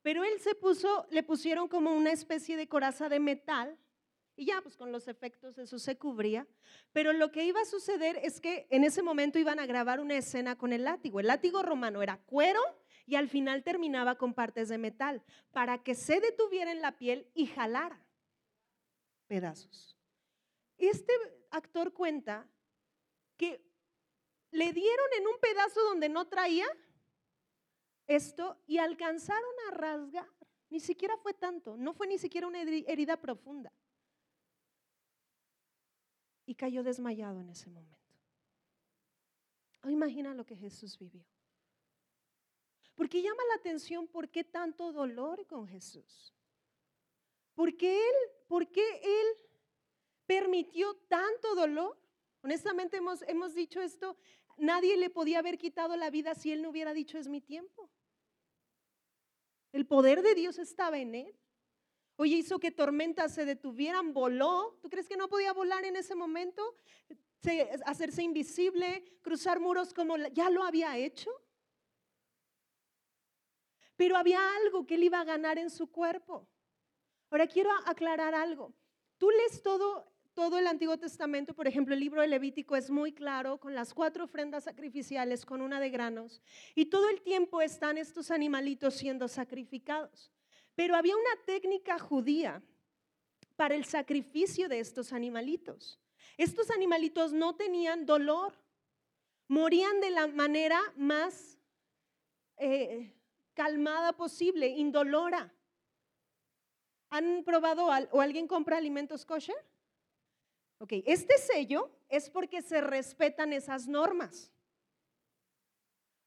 [0.02, 3.78] Pero él se puso, le pusieron como una especie de coraza de metal
[4.38, 6.46] y ya, pues con los efectos eso se cubría.
[6.92, 10.16] Pero lo que iba a suceder es que en ese momento iban a grabar una
[10.16, 11.18] escena con el látigo.
[11.18, 12.60] El látigo romano era cuero
[13.04, 17.28] y al final terminaba con partes de metal para que se detuviera en la piel
[17.34, 18.00] y jalara
[19.26, 19.98] pedazos.
[20.78, 21.12] Este
[21.50, 22.48] actor cuenta
[23.36, 23.60] que
[24.52, 26.66] le dieron en un pedazo donde no traía
[28.08, 30.26] esto y alcanzaron a rasgar.
[30.70, 33.72] Ni siquiera fue tanto, no fue ni siquiera una herida profunda.
[36.44, 37.98] Y cayó desmayado en ese momento.
[39.84, 41.24] Oh, imagina lo que Jesús vivió.
[42.94, 46.34] Porque llama la atención por qué tanto dolor con Jesús.
[47.54, 48.14] Porque él,
[48.48, 49.26] por qué él
[50.26, 51.96] permitió tanto dolor.
[52.42, 54.16] Honestamente hemos, hemos dicho esto,
[54.56, 57.90] nadie le podía haber quitado la vida si él no hubiera dicho es mi tiempo.
[59.72, 61.34] El poder de Dios estaba en él.
[62.16, 64.76] Oye, hizo que tormentas se detuvieran, voló.
[64.82, 66.76] ¿Tú crees que no podía volar en ese momento?
[67.86, 71.30] hacerse invisible, cruzar muros como ya lo había hecho.
[73.96, 76.48] Pero había algo que él iba a ganar en su cuerpo.
[77.30, 78.74] Ahora quiero aclarar algo.
[79.18, 83.10] Tú lees todo todo el Antiguo Testamento, por ejemplo, el libro de Levítico es muy
[83.12, 86.40] claro con las cuatro ofrendas sacrificiales, con una de granos,
[86.76, 90.30] y todo el tiempo están estos animalitos siendo sacrificados.
[90.76, 92.62] Pero había una técnica judía
[93.56, 95.98] para el sacrificio de estos animalitos.
[96.36, 98.54] Estos animalitos no tenían dolor,
[99.48, 101.58] morían de la manera más
[102.58, 103.12] eh,
[103.54, 105.52] calmada posible, indolora.
[107.10, 109.56] ¿Han probado o alguien compra alimentos kosher?
[110.78, 114.52] Ok, este sello es porque se respetan esas normas.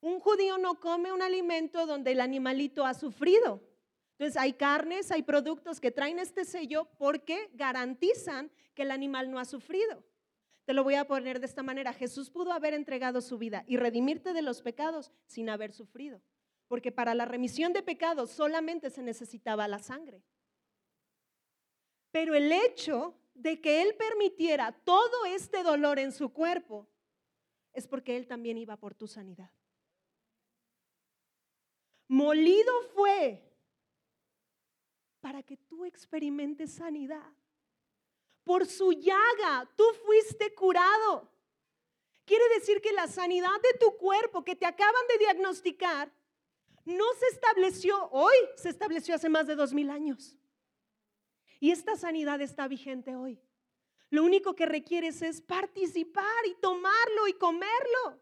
[0.01, 3.61] Un judío no come un alimento donde el animalito ha sufrido.
[4.13, 9.39] Entonces hay carnes, hay productos que traen este sello porque garantizan que el animal no
[9.39, 10.03] ha sufrido.
[10.65, 11.93] Te lo voy a poner de esta manera.
[11.93, 16.21] Jesús pudo haber entregado su vida y redimirte de los pecados sin haber sufrido.
[16.67, 20.23] Porque para la remisión de pecados solamente se necesitaba la sangre.
[22.11, 26.87] Pero el hecho de que Él permitiera todo este dolor en su cuerpo
[27.73, 29.51] es porque Él también iba por tu sanidad.
[32.07, 33.41] Molido fue
[35.21, 37.31] para que tú experimentes sanidad.
[38.43, 41.31] Por su llaga tú fuiste curado.
[42.25, 46.11] Quiere decir que la sanidad de tu cuerpo que te acaban de diagnosticar
[46.85, 50.37] no se estableció hoy, se estableció hace más de dos mil años.
[51.62, 53.39] Y esta sanidad está vigente hoy.
[54.09, 58.20] Lo único que requieres es participar y tomarlo y comerlo.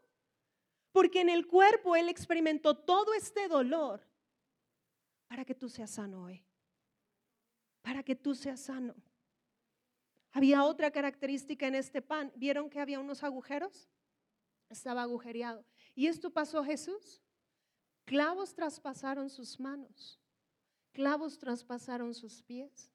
[0.92, 4.06] Porque en el cuerpo Él experimentó todo este dolor
[5.26, 6.44] para que tú seas sano hoy.
[7.80, 8.94] Para que tú seas sano.
[10.32, 12.30] Había otra característica en este pan.
[12.36, 13.88] ¿Vieron que había unos agujeros?
[14.68, 15.64] Estaba agujereado.
[15.94, 17.22] ¿Y esto pasó Jesús?
[18.04, 20.20] Clavos traspasaron sus manos.
[20.92, 22.89] Clavos traspasaron sus pies.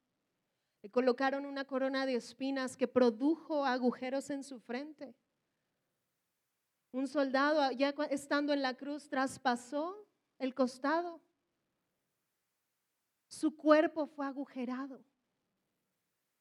[0.91, 5.15] Colocaron una corona de espinas que produjo agujeros en su frente.
[6.91, 10.07] Un soldado, ya estando en la cruz, traspasó
[10.37, 11.21] el costado.
[13.27, 15.03] Su cuerpo fue agujerado.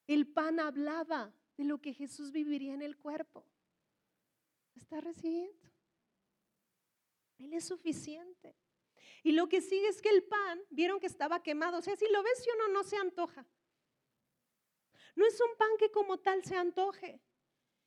[0.07, 3.45] El pan hablaba de lo que Jesús viviría en el cuerpo.
[4.75, 5.71] ¿Está recibiendo?
[7.39, 8.55] Él es suficiente.
[9.23, 11.79] Y lo que sigue es que el pan, vieron que estaba quemado.
[11.79, 13.47] O sea, si lo ves, si uno no se antoja.
[15.15, 17.21] No es un pan que como tal se antoje.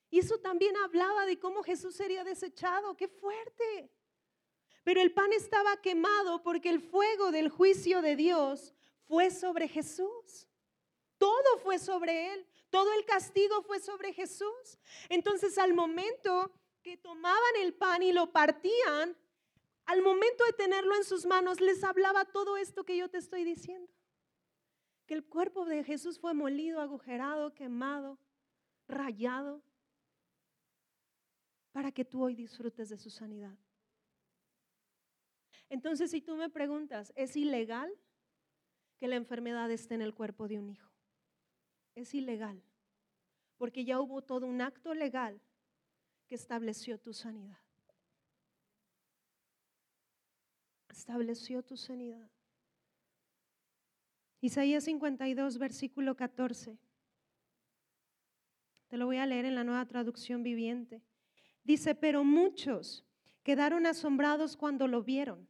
[0.10, 2.96] Y eso también hablaba de cómo Jesús sería desechado.
[2.96, 3.92] ¡Qué fuerte!
[4.84, 8.74] Pero el pan estaba quemado porque el fuego del juicio de Dios
[9.08, 10.48] fue sobre Jesús.
[11.18, 12.48] Todo fue sobre él.
[12.70, 14.80] Todo el castigo fue sobre Jesús.
[15.10, 16.52] Entonces al momento
[16.82, 19.18] que tomaban el pan y lo partían,
[19.86, 23.44] al momento de tenerlo en sus manos, les hablaba todo esto que yo te estoy
[23.44, 23.97] diciendo
[25.08, 28.20] que el cuerpo de Jesús fue molido, agujerado, quemado,
[28.88, 29.64] rayado,
[31.72, 33.58] para que tú hoy disfrutes de su sanidad.
[35.70, 37.92] Entonces, si tú me preguntas, ¿es ilegal
[38.98, 40.92] que la enfermedad esté en el cuerpo de un hijo?
[41.96, 42.62] Es ilegal,
[43.58, 45.42] porque ya hubo todo un acto legal
[46.28, 47.60] que estableció tu sanidad.
[50.90, 52.30] Estableció tu sanidad.
[54.48, 56.80] Isaías 52, versículo 14.
[58.88, 61.04] Te lo voy a leer en la nueva traducción viviente.
[61.66, 63.06] Dice, pero muchos
[63.44, 65.50] quedaron asombrados cuando lo vieron.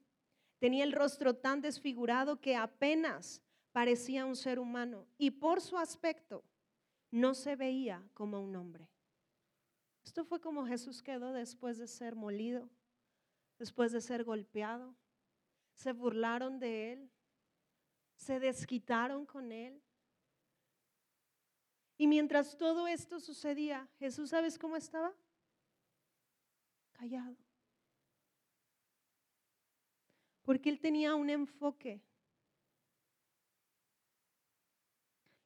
[0.57, 6.43] Tenía el rostro tan desfigurado que apenas parecía un ser humano y por su aspecto
[7.11, 8.89] no se veía como un hombre.
[10.05, 12.67] Esto fue como Jesús quedó después de ser molido,
[13.59, 14.95] después de ser golpeado.
[15.75, 17.11] Se burlaron de él,
[18.18, 19.82] se desquitaron con él.
[21.97, 25.13] Y mientras todo esto sucedía, Jesús, ¿sabes cómo estaba?
[26.91, 27.38] Callado.
[30.43, 32.01] Porque él tenía un enfoque.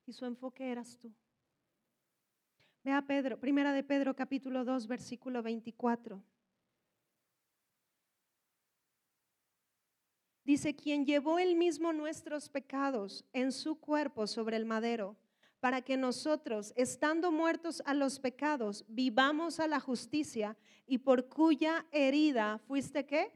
[0.06, 1.14] Y su enfoque eras tú.
[2.84, 6.22] Ve a Pedro, primera de Pedro capítulo 2, versículo 24.
[10.44, 15.16] Dice, quien llevó él mismo nuestros pecados en su cuerpo sobre el madero,
[15.60, 21.86] para que nosotros, estando muertos a los pecados, vivamos a la justicia y por cuya
[21.92, 23.32] herida fuiste qué?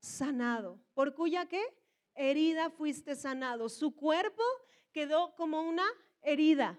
[0.00, 0.80] Sanado.
[0.94, 1.62] ¿Por cuya qué?
[2.14, 3.68] Herida fuiste sanado.
[3.68, 4.42] Su cuerpo
[4.92, 5.86] quedó como una
[6.22, 6.76] herida.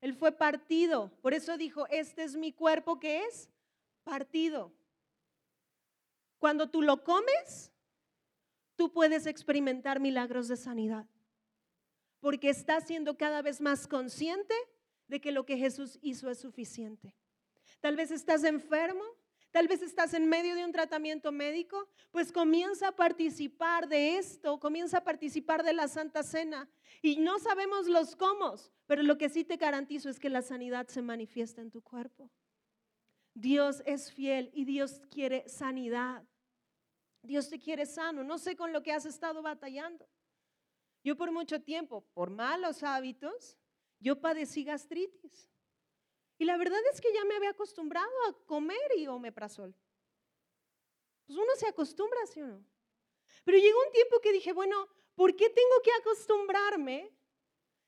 [0.00, 1.10] Él fue partido.
[1.20, 3.50] Por eso dijo, este es mi cuerpo que es
[4.04, 4.72] partido.
[6.38, 7.72] Cuando tú lo comes,
[8.78, 11.04] tú puedes experimentar milagros de sanidad.
[12.20, 14.54] Porque estás siendo cada vez más consciente
[15.08, 17.12] de que lo que Jesús hizo es suficiente.
[17.80, 19.04] Tal vez estás enfermo,
[19.50, 24.60] Tal vez estás en medio de un tratamiento médico, pues comienza a participar de esto,
[24.60, 26.68] comienza a participar de la Santa Cena.
[27.00, 28.56] Y no sabemos los cómo,
[28.86, 32.30] pero lo que sí te garantizo es que la sanidad se manifiesta en tu cuerpo.
[33.32, 36.24] Dios es fiel y Dios quiere sanidad.
[37.28, 38.24] Dios te quiere sano.
[38.24, 40.08] No sé con lo que has estado batallando.
[41.04, 43.58] Yo por mucho tiempo, por malos hábitos,
[44.00, 45.50] yo padecí gastritis.
[46.38, 49.74] Y la verdad es que ya me había acostumbrado a comer y omeprazol.
[51.26, 52.64] Pues uno se acostumbra, ¿sí o no?
[53.44, 57.14] Pero llegó un tiempo que dije, bueno, ¿por qué tengo que acostumbrarme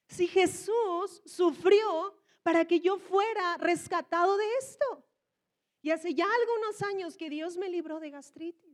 [0.06, 5.06] si Jesús sufrió para que yo fuera rescatado de esto?
[5.80, 8.69] Y hace ya algunos años que Dios me libró de gastritis.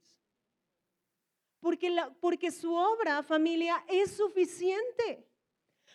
[1.60, 5.26] Porque, la, porque su obra, familia, es suficiente.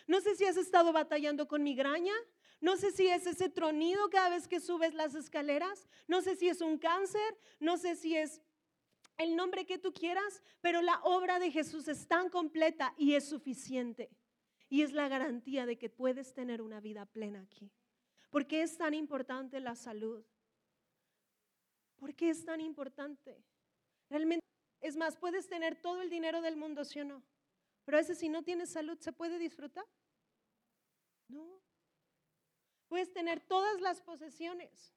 [0.06, 2.14] No sé si has estado batallando con migraña,
[2.62, 5.88] no sé si es ese tronido cada vez que subes las escaleras.
[6.06, 7.36] No sé si es un cáncer.
[7.58, 8.40] No sé si es
[9.18, 10.40] el nombre que tú quieras.
[10.60, 14.10] Pero la obra de Jesús es tan completa y es suficiente.
[14.68, 17.72] Y es la garantía de que puedes tener una vida plena aquí.
[18.30, 20.24] ¿Por qué es tan importante la salud?
[21.96, 23.42] ¿Por qué es tan importante?
[24.08, 24.46] Realmente,
[24.82, 27.22] es más, puedes tener todo el dinero del mundo, ¿sí o no?
[27.84, 29.86] Pero a veces si no tienes salud, ¿se puede disfrutar?
[31.28, 31.60] No.
[32.88, 34.92] Puedes tener todas las posesiones.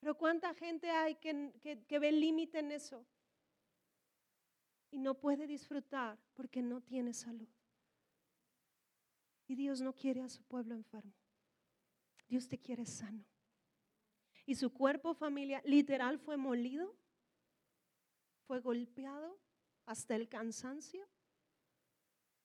[0.00, 1.52] Pero ¿cuánta gente hay que,
[1.88, 3.06] que, ve límite en eso?
[4.90, 7.48] Y no puede disfrutar porque no tiene salud.
[9.46, 11.14] Y Dios no quiere a su pueblo enfermo.
[12.28, 13.24] Dios te quiere sano.
[14.44, 16.94] Y su cuerpo, familia, literal fue molido,
[18.46, 19.38] fue golpeado
[19.86, 21.06] hasta el cansancio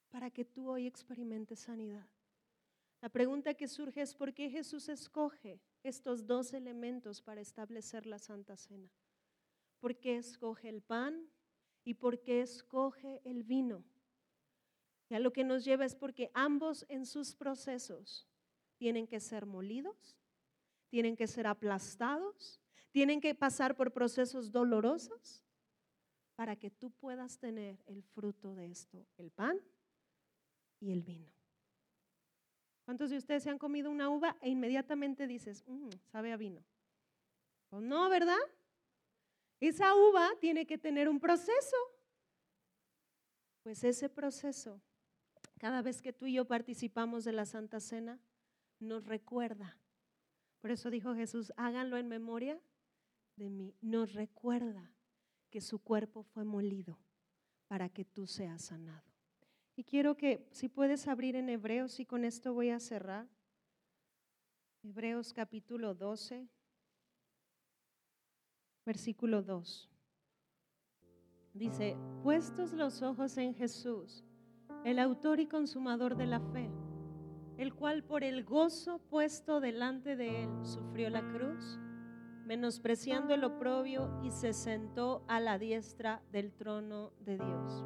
[0.09, 2.07] para que tú hoy experimentes sanidad.
[3.01, 8.19] La pregunta que surge es por qué Jesús escoge estos dos elementos para establecer la
[8.19, 8.91] Santa Cena.
[9.79, 11.29] ¿Por qué escoge el pan
[11.85, 13.85] y por qué escoge el vino?
[15.09, 18.27] Y a lo que nos lleva es porque ambos en sus procesos
[18.77, 20.17] tienen que ser molidos,
[20.89, 22.59] tienen que ser aplastados,
[22.91, 25.43] tienen que pasar por procesos dolorosos
[26.39, 29.59] para que tú puedas tener el fruto de esto, el pan
[30.79, 31.29] y el vino.
[32.85, 36.63] ¿Cuántos de ustedes se han comido una uva e inmediatamente dices, mm, sabe a vino?
[37.67, 38.39] Pues no, ¿verdad?
[39.59, 41.75] Esa uva tiene que tener un proceso.
[43.61, 44.81] Pues ese proceso,
[45.59, 48.17] cada vez que tú y yo participamos de la Santa Cena,
[48.79, 49.77] nos recuerda.
[50.61, 52.61] Por eso dijo Jesús, háganlo en memoria
[53.35, 53.75] de mí.
[53.81, 54.89] Nos recuerda
[55.49, 56.99] que su cuerpo fue molido
[57.67, 59.09] para que tú seas sanado.
[59.75, 63.27] Y quiero que si puedes abrir en Hebreos y con esto voy a cerrar.
[64.83, 66.47] Hebreos capítulo 12,
[68.85, 69.89] versículo 2.
[71.53, 74.23] Dice, puestos los ojos en Jesús,
[74.85, 76.69] el autor y consumador de la fe,
[77.57, 81.79] el cual por el gozo puesto delante de él sufrió la cruz,
[82.49, 87.85] menospreciando el oprobio y se sentó a la diestra del trono de Dios.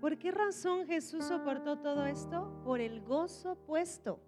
[0.00, 2.62] ¿Por qué razón Jesús soportó todo esto?
[2.64, 4.20] Por el gozo puesto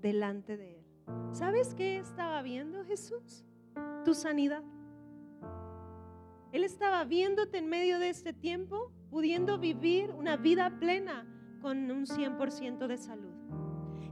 [0.00, 0.84] delante de él.
[1.32, 3.44] ¿Sabes qué estaba viendo Jesús?
[4.04, 4.62] tu sanidad.
[6.52, 11.26] Él estaba viéndote en medio de este tiempo, pudiendo vivir una vida plena
[11.60, 13.34] con un 100% de salud.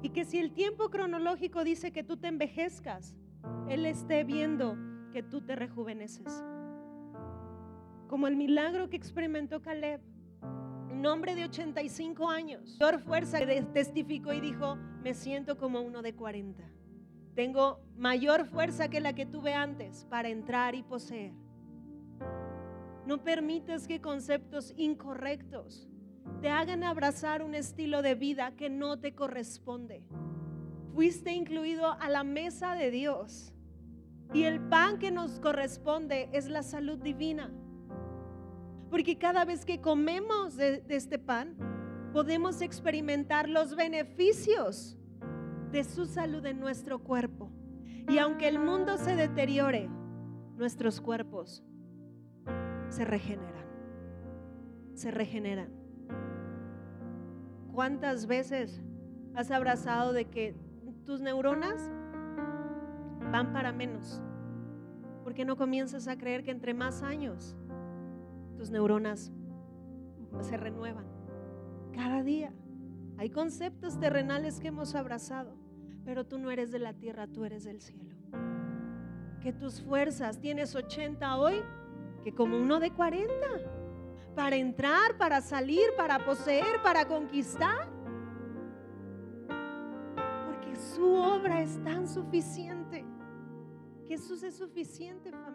[0.03, 3.15] Y que si el tiempo cronológico dice que tú te envejezcas,
[3.69, 4.77] Él esté viendo
[5.13, 6.45] que tú te rejuveneces.
[8.09, 10.01] Como el milagro que experimentó Caleb,
[10.91, 13.39] un hombre de 85 años, mayor fuerza,
[13.73, 16.63] testificó y dijo, me siento como uno de 40.
[17.35, 21.33] Tengo mayor fuerza que la que tuve antes para entrar y poseer.
[23.07, 25.89] No permites que conceptos incorrectos
[26.41, 30.03] te hagan abrazar un estilo de vida que no te corresponde.
[30.99, 33.53] Fuiste incluido a la mesa de Dios
[34.35, 37.53] y el pan que nos corresponde es la salud divina.
[38.91, 41.57] Porque cada vez que comemos de, este pan,
[42.13, 44.99] podemos experimentar los beneficios
[45.71, 47.49] de su salud en nuestro cuerpo.
[48.09, 49.89] Y aunque el mundo se deteriore,
[50.57, 51.63] nuestros cuerpos
[52.89, 53.67] se regeneran.
[54.95, 55.71] Se regeneran.
[57.73, 58.83] ¿Cuántas veces
[59.37, 60.68] has abrazado de que
[61.09, 61.91] tus neuronas
[63.33, 64.21] van para menos?
[65.25, 67.57] Porque no comienzas a creer que entre más años
[68.59, 69.33] tus neuronas
[70.43, 71.07] se renuevan
[71.95, 72.53] cada día.
[73.17, 75.57] Hay conceptos terrenales que hemos abrazado,
[76.05, 78.15] pero tú no eres de la tierra, tú eres del cielo.
[79.41, 81.63] Que tus fuerzas, tienes 80 hoy,
[82.23, 83.33] que como uno de 40,
[84.37, 87.98] para entrar, para salir, para poseer, para conquistar.
[90.99, 93.05] Su obra es tan suficiente.
[94.09, 95.53] Jesús es suficiente para